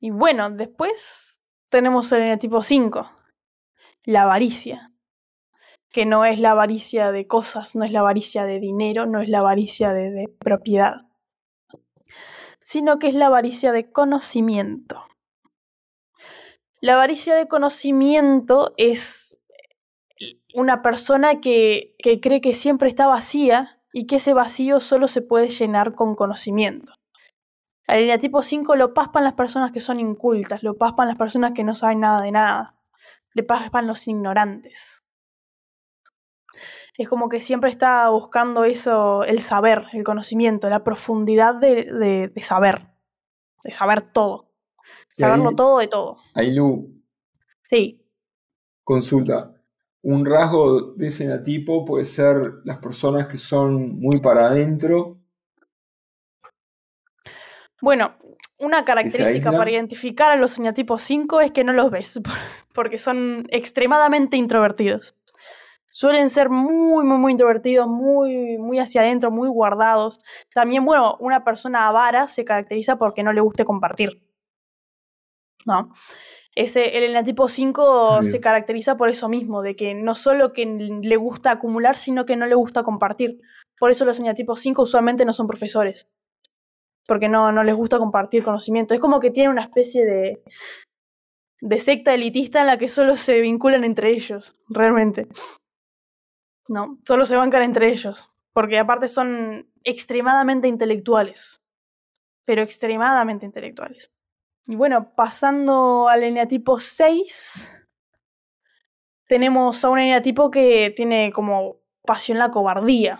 Y 0.00 0.10
bueno, 0.10 0.50
después 0.50 1.40
tenemos 1.70 2.10
el 2.12 2.22
eneatipo 2.22 2.62
5, 2.62 3.08
la 4.04 4.22
avaricia, 4.22 4.92
que 5.90 6.06
no 6.06 6.24
es 6.24 6.40
la 6.40 6.52
avaricia 6.52 7.12
de 7.12 7.26
cosas, 7.26 7.76
no 7.76 7.84
es 7.84 7.92
la 7.92 8.00
avaricia 8.00 8.44
de 8.44 8.60
dinero, 8.60 9.06
no 9.06 9.20
es 9.20 9.28
la 9.28 9.40
avaricia 9.40 9.92
de, 9.92 10.10
de 10.10 10.28
propiedad, 10.28 11.06
sino 12.62 12.98
que 12.98 13.08
es 13.08 13.14
la 13.14 13.26
avaricia 13.26 13.72
de 13.72 13.90
conocimiento. 13.90 15.04
La 16.80 16.94
avaricia 16.94 17.34
de 17.34 17.46
conocimiento 17.46 18.72
es 18.78 19.39
una 20.54 20.82
persona 20.82 21.40
que, 21.40 21.94
que 21.98 22.20
cree 22.20 22.40
que 22.40 22.54
siempre 22.54 22.88
está 22.88 23.06
vacía 23.06 23.80
y 23.92 24.06
que 24.06 24.16
ese 24.16 24.34
vacío 24.34 24.80
solo 24.80 25.08
se 25.08 25.22
puede 25.22 25.48
llenar 25.48 25.94
con 25.94 26.14
conocimiento. 26.14 26.92
Al 27.86 28.00
eneatipo 28.00 28.42
5 28.42 28.76
lo 28.76 28.94
paspan 28.94 29.24
las 29.24 29.34
personas 29.34 29.72
que 29.72 29.80
son 29.80 29.98
incultas, 29.98 30.62
lo 30.62 30.76
paspan 30.76 31.08
las 31.08 31.16
personas 31.16 31.52
que 31.54 31.64
no 31.64 31.74
saben 31.74 32.00
nada 32.00 32.22
de 32.22 32.30
nada, 32.30 32.76
le 33.34 33.42
paspan 33.42 33.86
los 33.88 34.06
ignorantes. 34.06 35.04
Es 36.96 37.08
como 37.08 37.28
que 37.28 37.40
siempre 37.40 37.70
está 37.70 38.08
buscando 38.10 38.64
eso, 38.64 39.24
el 39.24 39.40
saber, 39.40 39.86
el 39.92 40.04
conocimiento, 40.04 40.68
la 40.68 40.84
profundidad 40.84 41.54
de, 41.54 41.84
de, 41.84 42.28
de 42.28 42.42
saber, 42.42 42.88
de 43.64 43.70
saber 43.70 44.02
todo, 44.02 44.52
saberlo 45.12 45.50
ahí- 45.50 45.56
todo 45.56 45.78
de 45.78 45.88
todo. 45.88 46.18
Ailu, 46.34 46.92
Sí, 47.64 48.04
consulta. 48.84 49.54
Un 50.02 50.24
rasgo 50.24 50.94
de 50.94 51.08
ese 51.08 51.28
puede 51.86 52.04
ser 52.06 52.36
las 52.64 52.78
personas 52.78 53.26
que 53.26 53.36
son 53.36 53.98
muy 53.98 54.20
para 54.20 54.46
adentro. 54.46 55.18
Bueno, 57.82 58.14
una 58.58 58.84
característica 58.84 59.52
para 59.52 59.70
identificar 59.70 60.30
a 60.30 60.36
los 60.36 60.58
eneatipos 60.58 61.02
5 61.02 61.40
es 61.40 61.50
que 61.50 61.64
no 61.64 61.72
los 61.72 61.90
ves, 61.90 62.20
porque 62.74 62.98
son 62.98 63.46
extremadamente 63.50 64.36
introvertidos. 64.36 65.16
Suelen 65.92 66.30
ser 66.30 66.50
muy, 66.50 67.04
muy, 67.04 67.18
muy 67.18 67.32
introvertidos, 67.32 67.88
muy, 67.88 68.58
muy 68.58 68.78
hacia 68.78 69.00
adentro, 69.00 69.30
muy 69.30 69.48
guardados. 69.48 70.18
También, 70.54 70.84
bueno, 70.84 71.16
una 71.18 71.42
persona 71.42 71.88
avara 71.88 72.28
se 72.28 72.44
caracteriza 72.44 72.96
porque 72.96 73.24
no 73.24 73.32
le 73.32 73.40
guste 73.40 73.64
compartir. 73.64 74.22
¿No? 75.66 75.92
Ese, 76.56 76.98
el 76.98 77.04
eneatipo 77.04 77.48
5 77.48 78.08
Está 78.10 78.24
se 78.24 78.30
bien. 78.32 78.42
caracteriza 78.42 78.96
por 78.96 79.08
eso 79.08 79.28
mismo, 79.28 79.62
de 79.62 79.76
que 79.76 79.94
no 79.94 80.14
solo 80.14 80.52
que 80.52 80.66
le 80.66 81.16
gusta 81.16 81.52
acumular, 81.52 81.96
sino 81.96 82.26
que 82.26 82.36
no 82.36 82.46
le 82.46 82.54
gusta 82.54 82.82
compartir. 82.82 83.40
Por 83.78 83.90
eso 83.90 84.04
los 84.04 84.18
eneatipos 84.18 84.60
5 84.60 84.82
usualmente 84.82 85.24
no 85.24 85.32
son 85.32 85.46
profesores 85.46 86.08
porque 87.10 87.28
no, 87.28 87.50
no 87.50 87.64
les 87.64 87.74
gusta 87.74 87.98
compartir 87.98 88.44
conocimiento. 88.44 88.94
Es 88.94 89.00
como 89.00 89.18
que 89.18 89.32
tienen 89.32 89.50
una 89.50 89.62
especie 89.64 90.06
de, 90.06 90.44
de 91.60 91.78
secta 91.80 92.14
elitista 92.14 92.60
en 92.60 92.68
la 92.68 92.78
que 92.78 92.88
solo 92.88 93.16
se 93.16 93.40
vinculan 93.40 93.82
entre 93.82 94.10
ellos, 94.10 94.56
realmente. 94.68 95.26
No, 96.68 97.00
solo 97.04 97.26
se 97.26 97.34
bancan 97.34 97.62
entre 97.62 97.88
ellos, 97.88 98.30
porque 98.52 98.78
aparte 98.78 99.08
son 99.08 99.68
extremadamente 99.82 100.68
intelectuales, 100.68 101.64
pero 102.46 102.62
extremadamente 102.62 103.44
intelectuales. 103.44 104.12
Y 104.70 104.76
bueno, 104.76 105.16
pasando 105.16 106.08
al 106.08 106.22
eneatipo 106.22 106.78
6, 106.78 107.76
tenemos 109.26 109.84
a 109.84 109.90
un 109.90 109.98
eneatipo 109.98 110.48
que 110.48 110.92
tiene 110.94 111.32
como 111.32 111.78
pasión 112.06 112.38
la 112.38 112.52
cobardía 112.52 113.18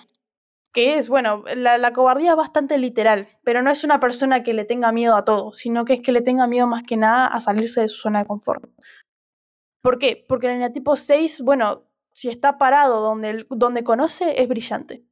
que 0.72 0.94
es, 0.94 1.08
bueno, 1.08 1.42
la, 1.56 1.76
la, 1.78 1.92
cobardía 1.92 2.30
es 2.30 2.36
bastante 2.36 2.78
literal, 2.78 3.26
pero 3.42 3.62
no 3.62 3.72
es 3.72 3.82
una 3.82 3.98
persona 3.98 4.44
que 4.44 4.54
le 4.54 4.64
tenga 4.64 4.92
miedo 4.92 5.16
a 5.16 5.24
todo, 5.24 5.52
sino 5.52 5.84
que 5.84 5.94
es 5.94 6.00
que 6.00 6.12
le 6.12 6.22
tenga 6.22 6.46
miedo 6.46 6.68
más 6.68 6.84
que 6.84 6.96
nada 6.96 7.26
a 7.26 7.40
salirse 7.40 7.80
de 7.80 7.88
su 7.88 8.02
zona 8.02 8.20
de 8.20 8.26
confort. 8.26 8.70
¿Por 9.82 9.98
qué? 9.98 10.24
Porque 10.28 10.46
el 10.46 10.52
eneatipo 10.52 10.94
6, 10.94 11.40
bueno, 11.40 11.88
si 12.12 12.28
está 12.28 12.58
parado 12.58 13.00
donde, 13.00 13.44
donde 13.50 13.82
conoce, 13.82 14.40
es 14.40 14.46
brillante. 14.46 15.04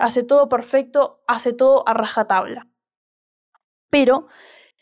Hace 0.00 0.24
todo 0.24 0.48
perfecto, 0.48 1.22
hace 1.28 1.52
todo 1.52 1.88
a 1.88 1.94
rajatabla. 1.94 2.66
Pero 3.88 4.26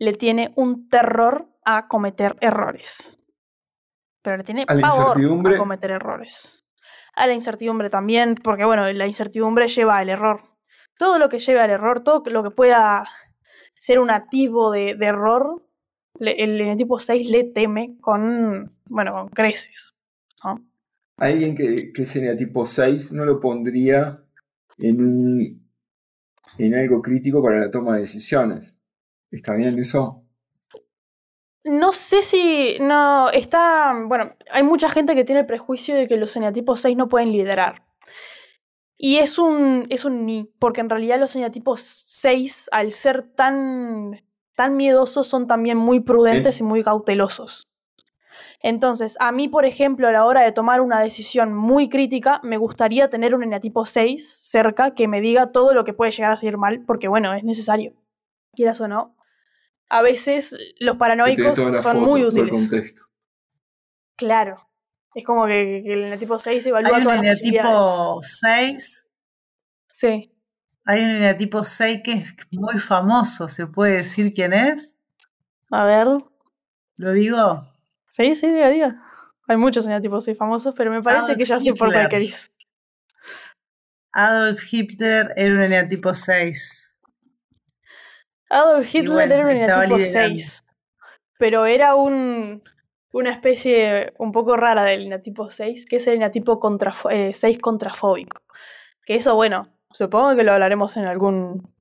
le 0.01 0.15
tiene 0.15 0.53
un 0.57 0.89
terror 0.89 1.49
a 1.65 1.87
cometer 1.87 2.37
errores. 2.41 3.21
Pero 4.23 4.39
le 4.39 4.43
tiene 4.43 4.65
¿A 4.67 4.75
pavor 4.75 5.17
a 5.17 5.59
cometer 5.59 5.93
errores 5.93 6.61
a 7.15 7.27
la 7.27 7.35
incertidumbre 7.35 7.91
también, 7.91 8.35
porque 8.35 8.65
bueno, 8.65 8.91
la 8.93 9.07
incertidumbre 9.07 9.69
lleva 9.69 9.99
al 9.99 10.09
error. 10.09 10.43
Todo 10.99 11.19
lo 11.19 11.29
que 11.29 11.39
lleve 11.39 11.61
al 11.61 11.71
error, 11.71 12.03
todo 12.03 12.23
lo 12.31 12.43
que 12.43 12.51
pueda 12.51 13.05
ser 13.77 13.99
un 14.01 14.11
activo 14.11 14.71
de, 14.71 14.95
de 14.95 15.07
error, 15.07 15.67
le, 16.19 16.33
el 16.43 16.61
eneatipo 16.61 16.99
6 16.99 17.31
le 17.31 17.45
teme 17.45 17.97
con, 18.01 18.77
bueno, 18.87 19.13
con 19.13 19.29
creces. 19.29 19.95
¿no? 20.45 20.67
Alguien 21.17 21.55
que, 21.55 21.93
que 21.93 22.03
es 22.03 22.17
eneatipo 22.17 22.67
6 22.67 23.13
no 23.13 23.25
lo 23.25 23.41
pondría 23.41 24.23
en, 24.79 25.01
un, 25.01 25.71
en 26.59 26.75
algo 26.75 27.01
crítico 27.01 27.43
para 27.43 27.59
la 27.59 27.71
toma 27.71 27.95
de 27.95 28.03
decisiones. 28.03 28.77
¿Está 29.31 29.55
bien 29.55 29.79
eso? 29.79 30.25
No 31.65 31.93
sé 31.93 32.23
si. 32.23 32.79
No. 32.81 33.31
Está. 33.31 33.95
Bueno, 34.07 34.33
hay 34.51 34.63
mucha 34.63 34.89
gente 34.89 35.15
que 35.15 35.25
tiene 35.25 35.41
el 35.41 35.47
prejuicio 35.47 35.95
de 35.95 36.07
que 36.09 36.17
los 36.17 36.35
eneatipos 36.37 36.81
6 36.81 36.97
no 36.97 37.09
pueden 37.09 37.33
liderar. 37.33 37.85
Y 38.97 39.19
es 39.19 39.39
un. 39.39 39.87
es 39.91 40.05
un 40.05 40.27
ni. 40.27 40.51
Porque 40.59 40.81
en 40.81 40.91
realidad 40.91 41.21
los 41.21 41.37
eneatipos 41.37 41.81
6, 41.81 42.71
al 42.73 42.93
ser 42.93 43.23
tan. 43.23 44.21
tan 44.57 44.77
miedosos, 44.77 45.27
son 45.27 45.47
también 45.47 45.77
muy 45.77 46.01
prudentes 46.01 46.61
¿Eh? 46.61 46.65
y 46.65 46.67
muy 46.67 46.83
cautelosos. 46.83 47.65
Entonces, 48.63 49.17
a 49.21 49.33
mí, 49.33 49.49
por 49.49 49.65
ejemplo, 49.65 50.09
a 50.09 50.13
la 50.13 50.27
hora 50.27 50.43
de 50.43 50.53
tomar 50.53 50.83
una 50.83 51.01
decisión 51.01 51.55
muy 51.55 51.89
crítica, 51.89 52.41
me 52.43 52.59
gustaría 52.59 53.09
tener 53.09 53.35
un 53.35 53.43
eneatipo 53.43 53.87
6 53.87 54.39
cerca 54.39 54.95
que 54.95 55.09
me 55.09 55.23
diga 55.23 55.51
todo 55.51 55.73
lo 55.73 55.85
que 55.85 55.95
puede 55.95 56.13
llegar 56.13 56.33
a 56.33 56.37
salir 56.37 56.59
mal, 56.59 56.85
porque 56.87 57.09
bueno, 57.09 57.33
es 57.33 57.43
necesario. 57.43 57.95
Quieras 58.55 58.81
o 58.83 58.89
no, 58.89 59.15
a 59.91 60.03
veces 60.03 60.57
los 60.79 60.97
paranoicos 60.97 61.57
son 61.59 61.75
foto, 61.75 61.95
muy 61.99 62.25
útiles. 62.25 62.51
contexto. 62.51 63.03
Claro. 64.17 64.67
Es 65.15 65.25
como 65.25 65.47
que, 65.47 65.83
que 65.85 65.93
el 65.93 66.05
eneatipo 66.05 66.39
6 66.39 66.65
evalúa 66.67 66.91
Hay 66.91 66.99
un 66.99 67.03
todas 67.05 67.17
las 67.23 67.37
posibilidades. 67.39 67.71
eneatipo 67.71 68.23
6, 68.23 69.13
Sí. 69.89 70.33
hay 70.85 71.05
un 71.05 71.11
eneatipo 71.11 71.65
6 71.65 72.01
que 72.05 72.13
es 72.13 72.35
muy 72.53 72.79
famoso, 72.79 73.49
¿se 73.49 73.67
puede 73.67 73.97
decir 73.97 74.33
quién 74.33 74.53
es? 74.53 74.97
A 75.71 75.85
ver. 75.85 76.07
¿Lo 76.97 77.13
digo? 77.13 77.67
Sí, 78.11 78.35
sí, 78.35 78.49
diga, 78.49 78.69
diga. 78.69 79.03
Hay 79.49 79.57
muchos 79.57 79.85
eneatipos 79.87 80.25
6 80.25 80.39
famosos, 80.39 80.75
pero 80.77 80.91
me 80.93 81.03
parece 81.03 81.25
Adolf 81.25 81.39
que 81.39 81.45
ya 81.45 81.59
sé 81.59 81.71
por 81.71 81.79
cuál 81.79 81.91
Hitler. 82.05 82.09
querés. 82.09 82.53
Adolf 84.13 84.61
Hitler 84.73 85.33
era 85.37 85.55
un 85.55 85.63
eneatipo 85.63 86.15
6. 86.15 86.90
Adolf 88.51 88.95
Hitler 88.95 89.15
bueno, 89.15 89.35
era 89.49 89.79
un 89.79 89.99
liderando. 89.99 89.99
6. 89.99 90.65
Pero 91.39 91.65
era 91.67 91.95
un, 91.95 92.63
una 93.13 93.31
especie 93.31 94.13
un 94.19 94.33
poco 94.33 94.57
rara 94.57 94.85
del 94.85 95.07
eneatipo 95.07 95.49
6, 95.51 95.87
que 95.89 95.97
es 95.97 96.07
el 96.07 96.15
eneatipo 96.17 96.61
contrafo- 96.61 97.11
eh, 97.11 97.33
6 97.33 97.59
contrafóbico. 97.61 98.43
Que 99.07 99.15
eso, 99.15 99.35
bueno, 99.35 99.69
supongo 99.93 100.37
que 100.37 100.43
lo 100.43 100.53
hablaremos 100.53 100.97
en 100.97 101.07
algún, 101.07 101.73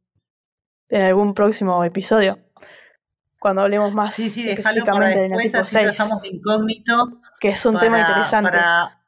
en 0.90 1.02
algún 1.02 1.34
próximo 1.34 1.84
episodio. 1.84 2.40
Cuando 3.40 3.62
hablemos 3.62 3.94
más 3.94 4.14
Sí, 4.14 4.30
sí, 4.30 4.42
para 4.44 4.54
específicamente 4.54 5.20
del 5.22 5.34
así 5.34 5.58
lo 5.58 5.64
6, 5.66 5.88
dejamos 5.88 6.22
de 6.22 6.28
incógnito. 6.30 7.08
que 7.40 7.50
es 7.50 7.66
un 7.66 7.74
para, 7.74 7.86
tema 7.86 8.00
interesante. 8.02 8.52
Para 8.52 8.99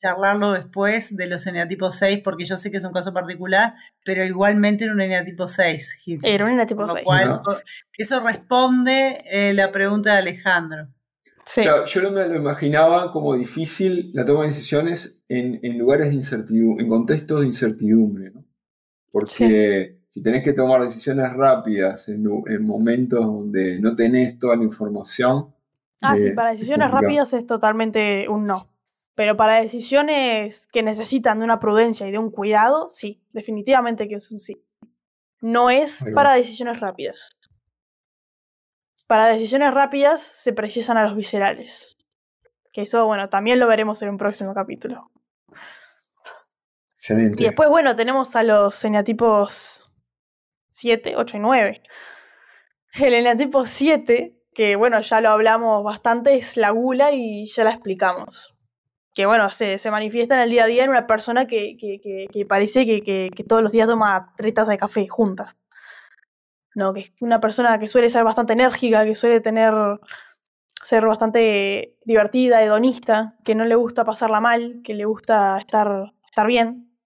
charlarlo 0.00 0.52
después 0.52 1.14
de 1.16 1.28
los 1.28 1.46
eneatipos 1.46 1.96
6, 1.96 2.20
porque 2.24 2.44
yo 2.46 2.56
sé 2.56 2.70
que 2.70 2.78
es 2.78 2.84
un 2.84 2.92
caso 2.92 3.12
particular, 3.12 3.74
pero 4.04 4.24
igualmente 4.24 4.84
era 4.84 4.92
un 4.94 5.00
eneatipo 5.00 5.46
6. 5.46 6.02
Hitler. 6.06 6.32
Era 6.32 6.44
un 6.46 6.52
eneatipo 6.52 6.78
Con 6.80 6.88
lo 6.88 6.94
6. 6.94 7.04
cual, 7.04 7.28
No. 7.28 7.40
co- 7.40 7.58
eso 7.98 8.20
responde 8.20 9.18
eh, 9.30 9.52
la 9.54 9.70
pregunta 9.70 10.12
de 10.14 10.18
Alejandro. 10.18 10.88
Sí. 11.44 11.62
Claro, 11.62 11.84
yo 11.84 12.02
no 12.02 12.10
me 12.12 12.26
lo 12.28 12.36
imaginaba 12.36 13.12
como 13.12 13.34
difícil 13.34 14.10
la 14.14 14.24
toma 14.24 14.42
de 14.42 14.48
decisiones 14.48 15.16
en, 15.28 15.60
en 15.62 15.78
lugares 15.78 16.08
de 16.08 16.14
incertidumbre, 16.14 16.84
en 16.84 16.88
contextos 16.88 17.40
de 17.40 17.46
incertidumbre, 17.46 18.30
¿no? 18.30 18.44
Porque 19.12 19.98
si 20.08 20.22
tenés 20.22 20.44
que 20.44 20.52
tomar 20.52 20.82
decisiones 20.82 21.32
rápidas 21.32 22.08
en, 22.08 22.22
momentos 22.62 23.20
donde 23.20 23.80
no 23.80 23.96
tenés 23.96 24.38
toda 24.38 24.56
la 24.56 24.64
información. 24.64 25.54
Ah, 26.02 26.16
sí, 26.16 26.28
eh, 26.28 26.32
para 26.32 26.52
es 26.52 26.60
decisiones 26.60 26.90
rápidas 26.90 27.32
es 27.32 27.46
totalmente 27.46 28.28
un 28.28 28.46
no. 28.46 28.68
Pero 29.14 29.36
para 29.36 29.60
decisiones 29.60 30.66
que 30.68 30.82
necesitan 30.82 31.38
de 31.38 31.44
una 31.44 31.60
prudencia 31.60 32.06
y 32.06 32.10
de 32.10 32.18
un 32.18 32.30
cuidado, 32.30 32.88
sí, 32.90 33.22
definitivamente 33.32 34.08
que 34.08 34.16
es 34.16 34.30
un 34.30 34.38
sí. 34.38 34.64
No 35.40 35.70
es 35.70 36.04
para 36.14 36.34
decisiones 36.34 36.80
rápidas. 36.80 37.36
Para 39.06 39.26
decisiones 39.26 39.74
rápidas 39.74 40.20
se 40.20 40.52
precisan 40.52 40.96
a 40.96 41.04
los 41.04 41.16
viscerales. 41.16 41.98
Que 42.72 42.82
eso, 42.82 43.04
bueno, 43.06 43.28
también 43.28 43.58
lo 43.58 43.66
veremos 43.66 44.00
en 44.02 44.10
un 44.10 44.18
próximo 44.18 44.54
capítulo. 44.54 45.10
Excelente. 46.92 47.42
Y 47.42 47.46
después, 47.46 47.68
bueno, 47.68 47.96
tenemos 47.96 48.36
a 48.36 48.42
los 48.42 48.84
eneatipos 48.84 49.90
7, 50.68 51.14
8 51.16 51.36
y 51.36 51.40
9. 51.40 51.82
El 53.00 53.14
eneatipo 53.14 53.64
7, 53.66 54.36
que 54.54 54.76
bueno, 54.76 55.00
ya 55.00 55.20
lo 55.20 55.30
hablamos 55.30 55.82
bastante, 55.82 56.34
es 56.34 56.56
la 56.56 56.70
gula 56.70 57.12
y 57.12 57.46
ya 57.46 57.64
la 57.64 57.70
explicamos. 57.70 58.54
Que 59.12 59.26
bueno, 59.26 59.50
se, 59.50 59.78
se 59.78 59.90
manifiesta 59.90 60.34
en 60.34 60.40
el 60.40 60.50
día 60.50 60.64
a 60.64 60.66
día 60.66 60.84
en 60.84 60.90
una 60.90 61.06
persona 61.06 61.46
que, 61.46 61.76
que, 61.76 62.00
que, 62.00 62.28
que 62.32 62.46
parece 62.46 62.86
que, 62.86 63.30
que 63.34 63.44
todos 63.44 63.62
los 63.62 63.72
días 63.72 63.88
toma 63.88 64.32
tres 64.36 64.54
tazas 64.54 64.70
de 64.70 64.78
café 64.78 65.08
juntas. 65.08 65.58
No, 66.74 66.94
que 66.94 67.00
es 67.00 67.12
una 67.20 67.40
persona 67.40 67.78
que 67.78 67.88
suele 67.88 68.08
ser 68.08 68.22
bastante 68.22 68.52
enérgica, 68.52 69.04
que 69.04 69.16
suele 69.16 69.40
tener 69.40 69.74
ser 70.82 71.06
bastante 71.06 71.98
divertida, 72.04 72.62
hedonista, 72.62 73.36
que 73.44 73.54
no 73.54 73.64
le 73.64 73.74
gusta 73.74 74.04
pasarla 74.04 74.40
mal, 74.40 74.80
que 74.82 74.94
le 74.94 75.04
gusta 75.04 75.58
estar, 75.58 76.12
estar 76.24 76.46
bien, 76.46 76.96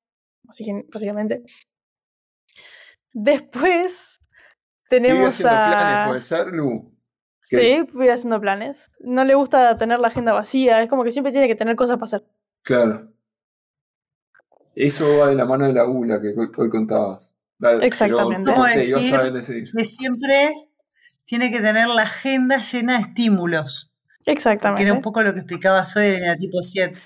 así 0.48 0.64
que, 0.64 0.84
básicamente. 0.92 1.42
Después 3.12 4.20
tenemos 4.88 5.40
a... 5.44 5.70
planes, 5.70 6.08
puede 6.08 6.20
ser, 6.20 6.46
Lu. 6.48 6.92
¿Qué? 6.92 6.93
Sí, 7.44 7.86
voy 7.92 8.08
haciendo 8.08 8.40
planes. 8.40 8.90
No 9.00 9.24
le 9.24 9.34
gusta 9.34 9.76
tener 9.76 10.00
la 10.00 10.08
agenda 10.08 10.32
vacía, 10.32 10.82
es 10.82 10.88
como 10.88 11.04
que 11.04 11.10
siempre 11.10 11.32
tiene 11.32 11.46
que 11.46 11.54
tener 11.54 11.76
cosas 11.76 11.96
para 11.96 12.04
hacer. 12.04 12.24
Claro. 12.62 13.12
Eso 14.74 15.18
va 15.18 15.28
de 15.28 15.36
la 15.36 15.44
mano 15.44 15.66
de 15.66 15.72
la 15.72 15.84
gula 15.84 16.20
que 16.20 16.28
hoy, 16.28 16.50
hoy 16.56 16.70
contabas. 16.70 17.36
Dale, 17.58 17.86
Exactamente. 17.86 18.44
pero, 18.44 18.54
¿Cómo 18.56 18.66
no 18.66 18.72
sé, 18.72 18.88
ibas 18.88 19.02
decir? 19.02 19.14
a 19.14 19.30
decir. 19.30 19.70
Que 19.76 19.84
siempre 19.84 20.54
tiene 21.24 21.50
que 21.52 21.60
tener 21.60 21.86
la 21.88 22.02
agenda 22.02 22.58
llena 22.58 22.94
de 22.94 23.02
estímulos. 23.02 23.92
Que 24.24 24.32
Exactamente. 24.32 24.82
era 24.82 24.92
un 24.92 25.02
poco 25.02 25.22
lo 25.22 25.32
que 25.34 25.40
explicabas 25.40 25.96
hoy 25.96 26.06
en 26.06 26.24
el 26.24 26.38
tipo 26.38 26.62
7. 26.62 26.96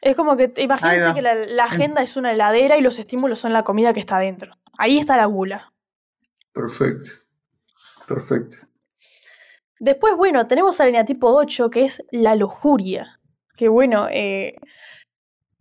Es 0.00 0.14
como 0.14 0.36
que, 0.36 0.52
imagínense 0.56 1.12
que 1.12 1.22
la, 1.22 1.34
la 1.34 1.64
agenda 1.64 2.02
es 2.02 2.16
una 2.16 2.32
heladera 2.32 2.78
y 2.78 2.82
los 2.82 2.98
estímulos 2.98 3.40
son 3.40 3.52
la 3.52 3.64
comida 3.64 3.92
que 3.92 4.00
está 4.00 4.16
adentro. 4.16 4.54
Ahí 4.78 4.98
está 4.98 5.16
la 5.16 5.26
gula. 5.26 5.72
Perfecto. 6.52 7.10
Perfecto. 8.06 8.67
Después, 9.80 10.16
bueno, 10.16 10.46
tenemos 10.48 10.80
al 10.80 10.88
eneatipo 10.88 11.28
8, 11.32 11.70
que 11.70 11.84
es 11.84 12.04
la 12.10 12.34
lujuria. 12.34 13.20
Que 13.56 13.68
bueno, 13.68 14.08
eh, 14.10 14.56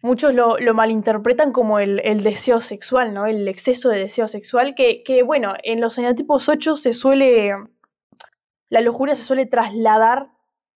muchos 0.01 0.33
lo, 0.33 0.57
malinterpretan 0.73 1.51
como 1.51 1.79
el, 1.79 2.23
deseo 2.23 2.59
sexual, 2.59 3.13
¿no? 3.13 3.27
El 3.27 3.47
exceso 3.47 3.89
de 3.89 3.99
deseo 3.99 4.27
sexual. 4.27 4.73
Que, 4.75 5.23
bueno, 5.23 5.53
en 5.63 5.81
los 5.81 5.97
eneatipos 5.97 6.49
8 6.49 6.75
se 6.75 6.93
suele. 6.93 7.53
La 8.69 8.81
lujuria 8.81 9.15
se 9.15 9.23
suele 9.23 9.45
trasladar 9.45 10.31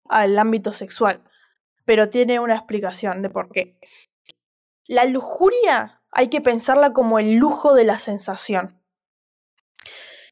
al 0.05 0.37
ámbito 0.37 0.73
sexual. 0.73 1.23
Pero 1.85 2.09
tiene 2.09 2.39
una 2.39 2.55
explicación 2.55 3.21
de 3.21 3.29
por 3.29 3.49
qué. 3.51 3.79
La 4.85 5.05
lujuria 5.05 6.01
hay 6.11 6.27
que 6.27 6.41
pensarla 6.41 6.91
como 6.93 7.19
el 7.19 7.35
lujo 7.35 7.73
de 7.73 7.85
la 7.85 7.99
sensación. 7.99 8.81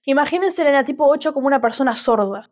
Imagínense 0.04 0.62
el 0.62 0.70
eneatipo 0.70 1.08
8 1.08 1.34
como 1.34 1.48
una 1.48 1.62
persona 1.62 1.96
sorda 1.96 2.50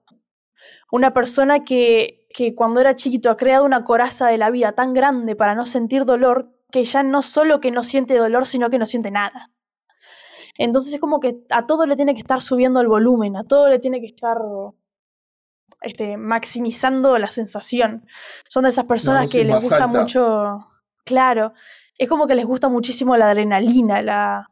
una 0.92 1.14
persona 1.14 1.64
que, 1.64 2.28
que 2.34 2.56
cuando 2.56 2.82
era 2.82 2.96
chiquito 2.96 3.30
ha 3.30 3.38
creado 3.38 3.66
una 3.66 3.84
coraza 3.84 4.28
de 4.28 4.38
la 4.38 4.50
vida 4.50 4.74
tan 4.74 4.94
grande 4.94 5.36
para 5.36 5.56
no 5.56 5.66
sentir 5.66 6.06
dolor 6.06 6.52
que 6.72 6.84
ya 6.84 7.04
no 7.04 7.22
solo 7.22 7.60
que 7.60 7.72
no 7.72 7.84
siente 7.84 8.18
dolor, 8.18 8.46
sino 8.46 8.70
que 8.70 8.80
no 8.80 8.86
siente 8.86 9.12
nada. 9.12 9.52
Entonces 10.58 10.94
es 10.94 11.00
como 11.00 11.20
que 11.20 11.44
a 11.50 11.66
todo 11.66 11.86
le 11.86 11.96
tiene 11.96 12.14
que 12.14 12.22
estar 12.22 12.42
subiendo 12.42 12.80
el 12.82 12.88
volumen, 12.88 13.36
a 13.36 13.44
todo 13.44 13.70
le 13.70 13.80
tiene 13.80 14.00
que 14.00 14.08
estar 14.08 14.38
este, 15.82 16.18
maximizando 16.18 17.18
la 17.18 17.28
sensación. 17.28 18.06
Son 18.48 18.64
de 18.64 18.70
esas 18.70 18.86
personas 18.86 19.30
que 19.30 19.44
les 19.44 19.62
gusta 19.62 19.84
alta. 19.84 19.88
mucho, 19.88 20.58
claro, 21.04 21.54
es 21.98 22.10
como 22.10 22.28
que 22.28 22.36
les 22.36 22.46
gusta 22.46 22.70
muchísimo 22.70 23.18
la 23.18 23.30
adrenalina, 23.30 24.02
la, 24.02 24.52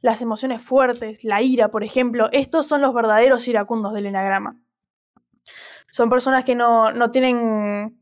las 0.00 0.22
emociones 0.22 0.62
fuertes, 0.62 1.24
la 1.24 1.40
ira, 1.42 1.68
por 1.68 1.84
ejemplo. 1.84 2.28
Estos 2.32 2.66
son 2.66 2.82
los 2.82 2.94
verdaderos 2.94 3.48
iracundos 3.48 3.94
del 3.94 4.06
enagrama 4.06 4.63
son 5.90 6.10
personas 6.10 6.44
que 6.44 6.54
no, 6.54 6.92
no 6.92 7.10
tienen 7.10 8.00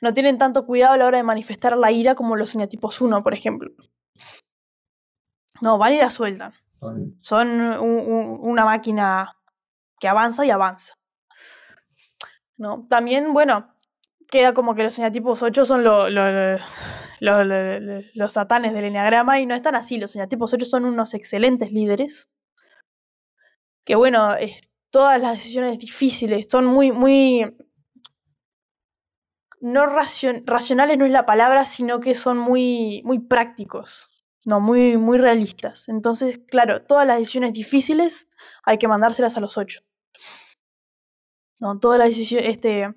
no 0.00 0.12
tienen 0.14 0.36
tanto 0.36 0.66
cuidado 0.66 0.94
a 0.94 0.96
la 0.96 1.06
hora 1.06 1.18
de 1.18 1.22
manifestar 1.24 1.76
la 1.76 1.92
ira 1.92 2.16
como 2.16 2.34
los 2.34 2.56
eneatipos 2.56 3.00
1, 3.00 3.22
por 3.22 3.34
ejemplo. 3.34 3.70
No, 5.60 5.78
van 5.78 5.92
y 5.92 5.98
la 5.98 6.10
sueltan. 6.10 6.52
Son 7.20 7.48
un- 7.48 8.00
un- 8.00 8.38
una 8.42 8.64
máquina 8.64 9.36
que 10.00 10.08
avanza 10.08 10.44
y 10.44 10.50
avanza. 10.50 10.94
¿No? 12.56 12.84
También, 12.88 13.32
bueno, 13.32 13.72
queda 14.28 14.54
como 14.54 14.74
que 14.74 14.82
los 14.82 14.98
eneatipos 14.98 15.40
8 15.42 15.64
son 15.64 15.84
lo- 15.84 16.10
los 16.10 16.60
satanes 18.32 18.74
del 18.74 18.86
eneagrama 18.86 19.38
y 19.38 19.46
no 19.46 19.54
están 19.54 19.76
así. 19.76 19.98
Los 19.98 20.16
eneatipos 20.16 20.52
8 20.52 20.64
son 20.64 20.84
unos 20.84 21.14
excelentes 21.14 21.70
líderes. 21.70 22.28
Que 23.84 23.94
bueno, 23.94 24.34
es- 24.34 24.68
todas 24.92 25.20
las 25.20 25.32
decisiones 25.38 25.78
difíciles 25.78 26.46
son 26.48 26.66
muy, 26.66 26.92
muy. 26.92 27.56
No 29.60 29.86
racion- 29.86 30.42
racionales 30.46 30.98
no 30.98 31.04
es 31.06 31.10
la 31.12 31.24
palabra, 31.26 31.64
sino 31.64 32.00
que 32.00 32.14
son 32.14 32.36
muy, 32.38 33.02
muy 33.04 33.18
prácticos. 33.20 34.08
No, 34.44 34.60
muy, 34.60 34.96
muy 34.96 35.18
realistas. 35.18 35.88
Entonces, 35.88 36.40
claro, 36.48 36.82
todas 36.84 37.06
las 37.06 37.18
decisiones 37.18 37.52
difíciles 37.52 38.28
hay 38.64 38.78
que 38.78 38.88
mandárselas 38.88 39.36
a 39.36 39.40
los 39.40 39.56
ocho. 39.56 39.80
No, 41.60 41.78
todas 41.78 41.98
las 42.00 42.08
decisiones. 42.08 42.48
Este, 42.48 42.92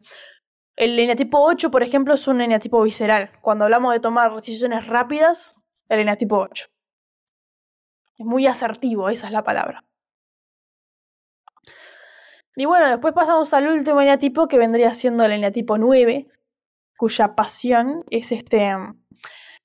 el 0.75 0.97
eneatipo 0.99 1.39
8, 1.39 1.69
por 1.69 1.83
ejemplo, 1.83 2.15
es 2.15 2.27
un 2.27 2.41
eneatipo 2.41 2.81
visceral. 2.81 3.31
Cuando 3.41 3.65
hablamos 3.65 3.93
de 3.93 3.99
tomar 3.99 4.35
decisiones 4.35 4.87
rápidas, 4.87 5.55
el 5.87 5.99
eneatipo 5.99 6.37
8. 6.39 6.65
Es 8.17 8.25
muy 8.25 8.47
asertivo, 8.47 9.09
esa 9.09 9.27
es 9.27 9.33
la 9.33 9.43
palabra. 9.43 9.83
Y 12.55 12.65
bueno, 12.65 12.87
después 12.87 13.13
pasamos 13.13 13.53
al 13.53 13.67
último 13.67 14.01
eneatipo 14.01 14.47
que 14.47 14.57
vendría 14.57 14.93
siendo 14.93 15.25
el 15.25 15.33
eneatipo 15.33 15.77
9, 15.77 16.27
cuya 16.97 17.35
pasión 17.35 18.03
es 18.09 18.31
este 18.31 18.73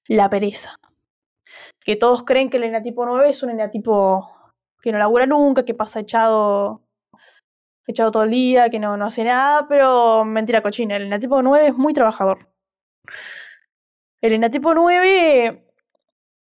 la 0.08 0.28
pereza 0.28 0.80
que 1.80 1.96
todos 1.96 2.24
creen 2.24 2.50
que 2.50 2.58
el 2.58 2.64
eneatipo 2.64 3.06
9 3.06 3.28
es 3.28 3.42
un 3.42 3.50
eneatipo 3.50 4.30
que 4.82 4.92
no 4.92 4.98
labura 4.98 5.26
nunca, 5.26 5.64
que 5.64 5.74
pasa 5.74 6.00
echado, 6.00 6.82
echado 7.86 8.12
todo 8.12 8.22
el 8.24 8.30
día, 8.30 8.70
que 8.70 8.78
no, 8.78 8.96
no 8.96 9.06
hace 9.06 9.24
nada, 9.24 9.66
pero 9.68 10.24
mentira 10.24 10.62
cochina, 10.62 10.96
el 10.96 11.02
eneatipo 11.02 11.42
9 11.42 11.68
es 11.68 11.74
muy 11.74 11.92
trabajador. 11.92 12.48
El 14.22 14.34
eneatipo 14.34 14.74
9 14.74 15.66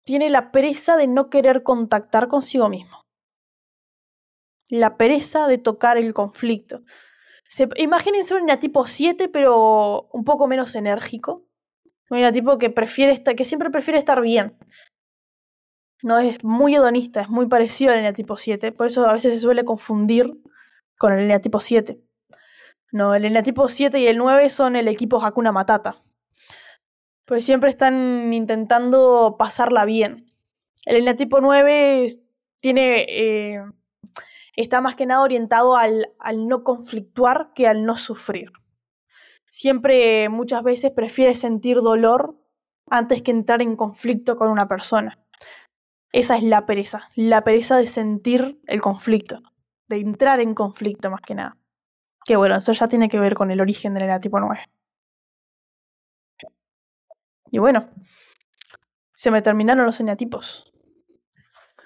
tiene 0.05 0.31
la 0.31 0.51
pereza 0.51 0.97
de 0.97 1.07
no 1.07 1.31
querer 1.31 1.63
contactar 1.63 2.29
consigo 2.29 2.69
mismo. 2.69 3.03
La 4.69 4.97
pereza 4.97 5.47
de 5.47 5.59
tocar 5.59 5.97
el 5.97 6.15
conflicto. 6.15 6.83
Se, 7.47 7.69
imagínense 7.77 8.35
un 8.35 8.43
eneatipo 8.43 8.87
7, 8.87 9.29
pero 9.29 10.09
un 10.13 10.25
poco 10.25 10.47
menos 10.47 10.75
enérgico. 10.75 11.47
Un 12.11 12.19
eneatipo 12.19 12.59
que, 12.59 12.71
prefiere 12.71 13.13
estar, 13.13 13.35
que 13.35 13.45
siempre 13.45 13.71
prefiere 13.71 13.99
estar 13.99 14.21
bien. 14.21 14.57
No 16.03 16.19
es 16.19 16.45
muy 16.45 16.77
hedonista, 16.77 17.23
es 17.23 17.29
muy 17.29 17.47
parecido 17.47 17.93
al 17.93 17.99
eneatipo 17.99 18.37
7, 18.37 18.73
por 18.73 18.87
eso 18.87 19.09
a 19.09 19.13
veces 19.13 19.33
se 19.33 19.41
suele 19.41 19.65
confundir 19.65 20.33
con 20.97 21.13
el 21.13 21.21
eneatipo 21.21 21.61
7. 21.61 22.01
No, 22.93 23.15
el 23.15 23.25
eneatipo 23.25 23.69
7 23.69 23.99
y 23.99 24.07
el 24.07 24.17
9 24.19 24.49
son 24.49 24.77
el 24.77 24.89
equipo 24.89 25.23
Hakuna 25.23 25.53
Matata. 25.53 26.03
Pues 27.25 27.45
siempre 27.45 27.71
están 27.71 28.33
intentando 28.33 29.37
pasarla 29.39 29.85
bien. 29.85 30.33
El 30.87 30.97
eneatipo 30.97 31.41
9 31.41 32.07
tiene 32.61 33.07
eh, 33.09 33.63
está 34.63 34.81
más 34.81 34.97
que 34.97 35.07
nada 35.07 35.23
orientado 35.23 35.77
al, 35.77 36.13
al 36.19 36.49
no 36.49 36.65
conflictuar 36.65 37.53
que 37.55 37.69
al 37.69 37.85
no 37.85 37.97
sufrir. 37.97 38.53
Siempre, 39.49 40.29
muchas 40.29 40.63
veces, 40.63 40.91
prefiere 40.91 41.35
sentir 41.35 41.77
dolor 41.77 42.37
antes 42.91 43.23
que 43.23 43.31
entrar 43.31 43.63
en 43.63 43.77
conflicto 43.77 44.37
con 44.37 44.51
una 44.51 44.69
persona. 44.69 45.19
Esa 46.13 46.37
es 46.37 46.43
la 46.43 46.67
pereza, 46.67 47.11
la 47.15 47.45
pereza 47.45 47.77
de 47.77 47.87
sentir 47.87 48.61
el 48.67 48.81
conflicto, 48.81 49.41
de 49.89 50.01
entrar 50.01 50.41
en 50.41 50.55
conflicto 50.55 51.11
más 51.11 51.21
que 51.21 51.35
nada. 51.35 51.57
Que 52.25 52.37
bueno, 52.37 52.57
eso 52.57 52.73
ya 52.73 52.89
tiene 52.89 53.09
que 53.09 53.21
ver 53.21 53.35
con 53.35 53.51
el 53.51 53.61
origen 53.61 53.95
del 53.95 54.05
eneatipo 54.05 54.41
9. 54.41 54.65
Y 57.51 57.59
bueno, 57.59 57.89
se 59.15 59.31
me 59.31 59.41
terminaron 59.41 59.87
los 59.87 60.01
eneatipos. 60.01 60.68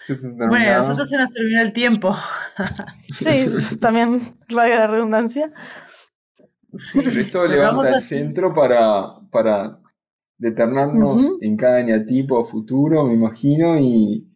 Bueno, 0.09 0.71
a 0.73 0.77
nosotros 0.77 1.09
se 1.09 1.17
nos 1.17 1.31
terminó 1.31 1.61
el 1.63 1.73
tiempo. 1.73 2.15
Sí, 3.19 3.47
también 3.79 4.39
valga 4.49 4.77
la 4.77 4.87
redundancia. 4.87 5.53
Sí. 6.75 7.01
Pero 7.05 7.21
esto 7.21 7.47
levanta 7.47 7.67
vamos 7.71 7.89
el 7.91 7.95
a- 7.97 8.01
centro 8.01 8.55
para, 8.55 9.19
para 9.31 9.79
determinarnos 10.39 11.23
Ujú. 11.23 11.39
en 11.43 11.57
cada 11.59 11.81
eneatipo 11.81 12.43
futuro, 12.47 13.05
me 13.05 13.13
imagino, 13.15 13.79
y, 13.79 14.27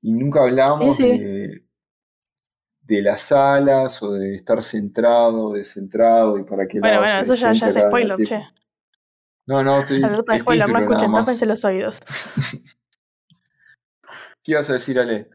y 0.00 0.12
nunca 0.14 0.40
hablamos 0.40 0.96
Sí, 0.96 1.02
sí. 1.02 1.18
de, 1.18 1.64
de 2.80 3.02
las 3.02 3.30
alas 3.32 4.02
o 4.02 4.12
de 4.12 4.34
estar 4.36 4.62
centrado, 4.62 5.52
descentrado 5.52 6.38
y 6.38 6.44
para 6.44 6.66
qué 6.66 6.80
Bueno, 6.80 7.00
bueno, 7.00 7.20
eso 7.20 7.34
ya, 7.34 7.52
ya 7.52 7.66
es 7.66 7.74
spoiler, 7.74 8.16
che. 8.24 8.42
No, 9.46 9.62
no, 9.62 9.80
estoy. 9.80 10.02
Alerta 10.02 10.32
de 10.32 10.40
spoiler, 10.40 10.68
no 10.70 10.78
escuchen, 10.78 11.12
tápense 11.12 11.44
los 11.46 11.64
oídos. 11.64 12.00
¿Qué 14.42 14.52
ibas 14.52 14.70
a 14.70 14.74
decir, 14.74 14.98
Ale? 14.98 15.28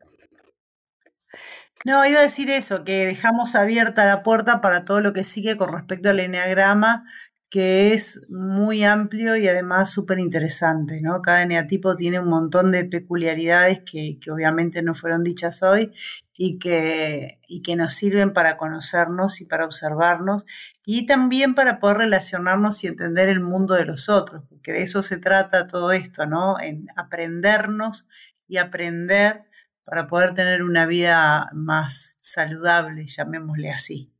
No, 1.85 2.05
iba 2.05 2.19
a 2.19 2.23
decir 2.23 2.49
eso, 2.49 2.83
que 2.83 3.05
dejamos 3.05 3.55
abierta 3.55 4.05
la 4.05 4.23
puerta 4.23 4.59
para 4.59 4.83
todo 4.83 4.99
lo 4.99 5.13
que 5.13 5.23
sigue 5.23 5.55
con 5.55 5.71
respecto 5.71 6.09
al 6.09 6.19
enneagrama, 6.19 7.05
que 7.49 7.93
es 7.93 8.27
muy 8.29 8.83
amplio 8.83 9.37
y 9.37 9.47
además 9.47 9.89
súper 9.91 10.19
interesante, 10.19 10.99
¿no? 11.01 11.21
Cada 11.21 11.43
eneatipo 11.43 11.95
tiene 11.95 12.19
un 12.19 12.27
montón 12.27 12.73
de 12.73 12.83
peculiaridades 12.83 13.81
que, 13.89 14.19
que 14.19 14.31
obviamente 14.31 14.81
no 14.81 14.95
fueron 14.95 15.23
dichas 15.23 15.63
hoy 15.63 15.93
y 16.33 16.59
que, 16.59 17.39
y 17.47 17.61
que 17.61 17.77
nos 17.77 17.93
sirven 17.93 18.33
para 18.33 18.57
conocernos 18.57 19.39
y 19.39 19.45
para 19.45 19.63
observarnos 19.65 20.45
y 20.85 21.05
también 21.05 21.55
para 21.55 21.79
poder 21.79 21.99
relacionarnos 21.99 22.83
y 22.83 22.87
entender 22.87 23.29
el 23.29 23.39
mundo 23.39 23.75
de 23.75 23.85
los 23.85 24.09
otros, 24.09 24.43
porque 24.49 24.73
de 24.73 24.81
eso 24.81 25.01
se 25.01 25.17
trata 25.17 25.67
todo 25.67 25.93
esto, 25.93 26.25
¿no? 26.25 26.59
En 26.59 26.87
aprendernos 26.97 28.05
y 28.47 28.57
aprender 28.57 29.43
para 29.83 30.07
poder 30.07 30.33
tener 30.33 30.63
una 30.63 30.85
vida 30.85 31.49
más 31.53 32.17
saludable, 32.19 33.05
llamémosle 33.05 33.71
así. 33.71 34.11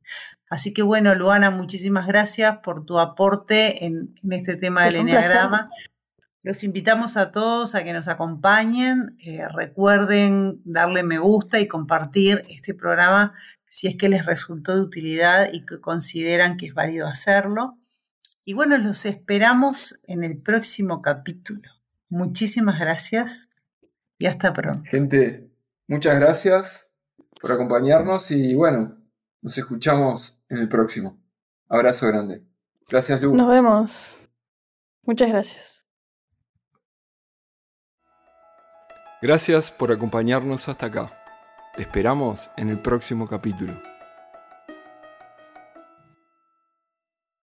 Así 0.48 0.72
que 0.72 0.82
bueno, 0.82 1.14
Luana, 1.14 1.50
muchísimas 1.50 2.06
gracias 2.06 2.58
por 2.62 2.86
tu 2.86 2.98
aporte 2.98 3.84
en, 3.84 4.14
en 4.22 4.32
este 4.32 4.56
tema 4.56 4.84
del 4.84 5.02
placer. 5.02 5.18
Enneagrama. 5.18 5.70
Los 6.42 6.64
invitamos 6.64 7.16
a 7.18 7.32
todos 7.32 7.74
a 7.74 7.84
que 7.84 7.92
nos 7.92 8.08
acompañen. 8.08 9.16
Eh, 9.18 9.46
recuerden 9.48 10.62
darle 10.64 11.02
me 11.02 11.18
gusta 11.18 11.60
y 11.60 11.68
compartir 11.68 12.44
este 12.48 12.72
programa 12.72 13.34
si 13.66 13.88
es 13.88 13.96
que 13.96 14.08
les 14.08 14.24
resultó 14.24 14.74
de 14.74 14.80
utilidad 14.80 15.50
y 15.52 15.66
que 15.66 15.80
consideran 15.80 16.56
que 16.56 16.66
es 16.66 16.74
válido 16.74 17.06
hacerlo. 17.06 17.76
Y 18.44 18.54
bueno, 18.54 18.78
los 18.78 19.04
esperamos 19.04 20.00
en 20.04 20.24
el 20.24 20.38
próximo 20.38 21.02
capítulo. 21.02 21.70
Muchísimas 22.08 22.80
gracias 22.80 23.47
y 24.18 24.26
hasta 24.26 24.52
pronto. 24.52 24.82
Gente, 24.90 25.50
muchas 25.86 26.18
gracias 26.18 26.90
por 27.40 27.52
acompañarnos 27.52 28.30
y 28.30 28.54
bueno, 28.54 28.98
nos 29.40 29.56
escuchamos 29.56 30.42
en 30.48 30.58
el 30.58 30.68
próximo. 30.68 31.18
Abrazo 31.68 32.06
grande. 32.08 32.44
Gracias, 32.88 33.22
Lu. 33.22 33.34
Nos 33.34 33.48
vemos. 33.48 34.28
Muchas 35.02 35.28
gracias. 35.28 35.86
Gracias 39.20 39.70
por 39.70 39.92
acompañarnos 39.92 40.68
hasta 40.68 40.86
acá. 40.86 41.12
Te 41.76 41.82
esperamos 41.82 42.50
en 42.56 42.70
el 42.70 42.80
próximo 42.80 43.28
capítulo. 43.28 43.97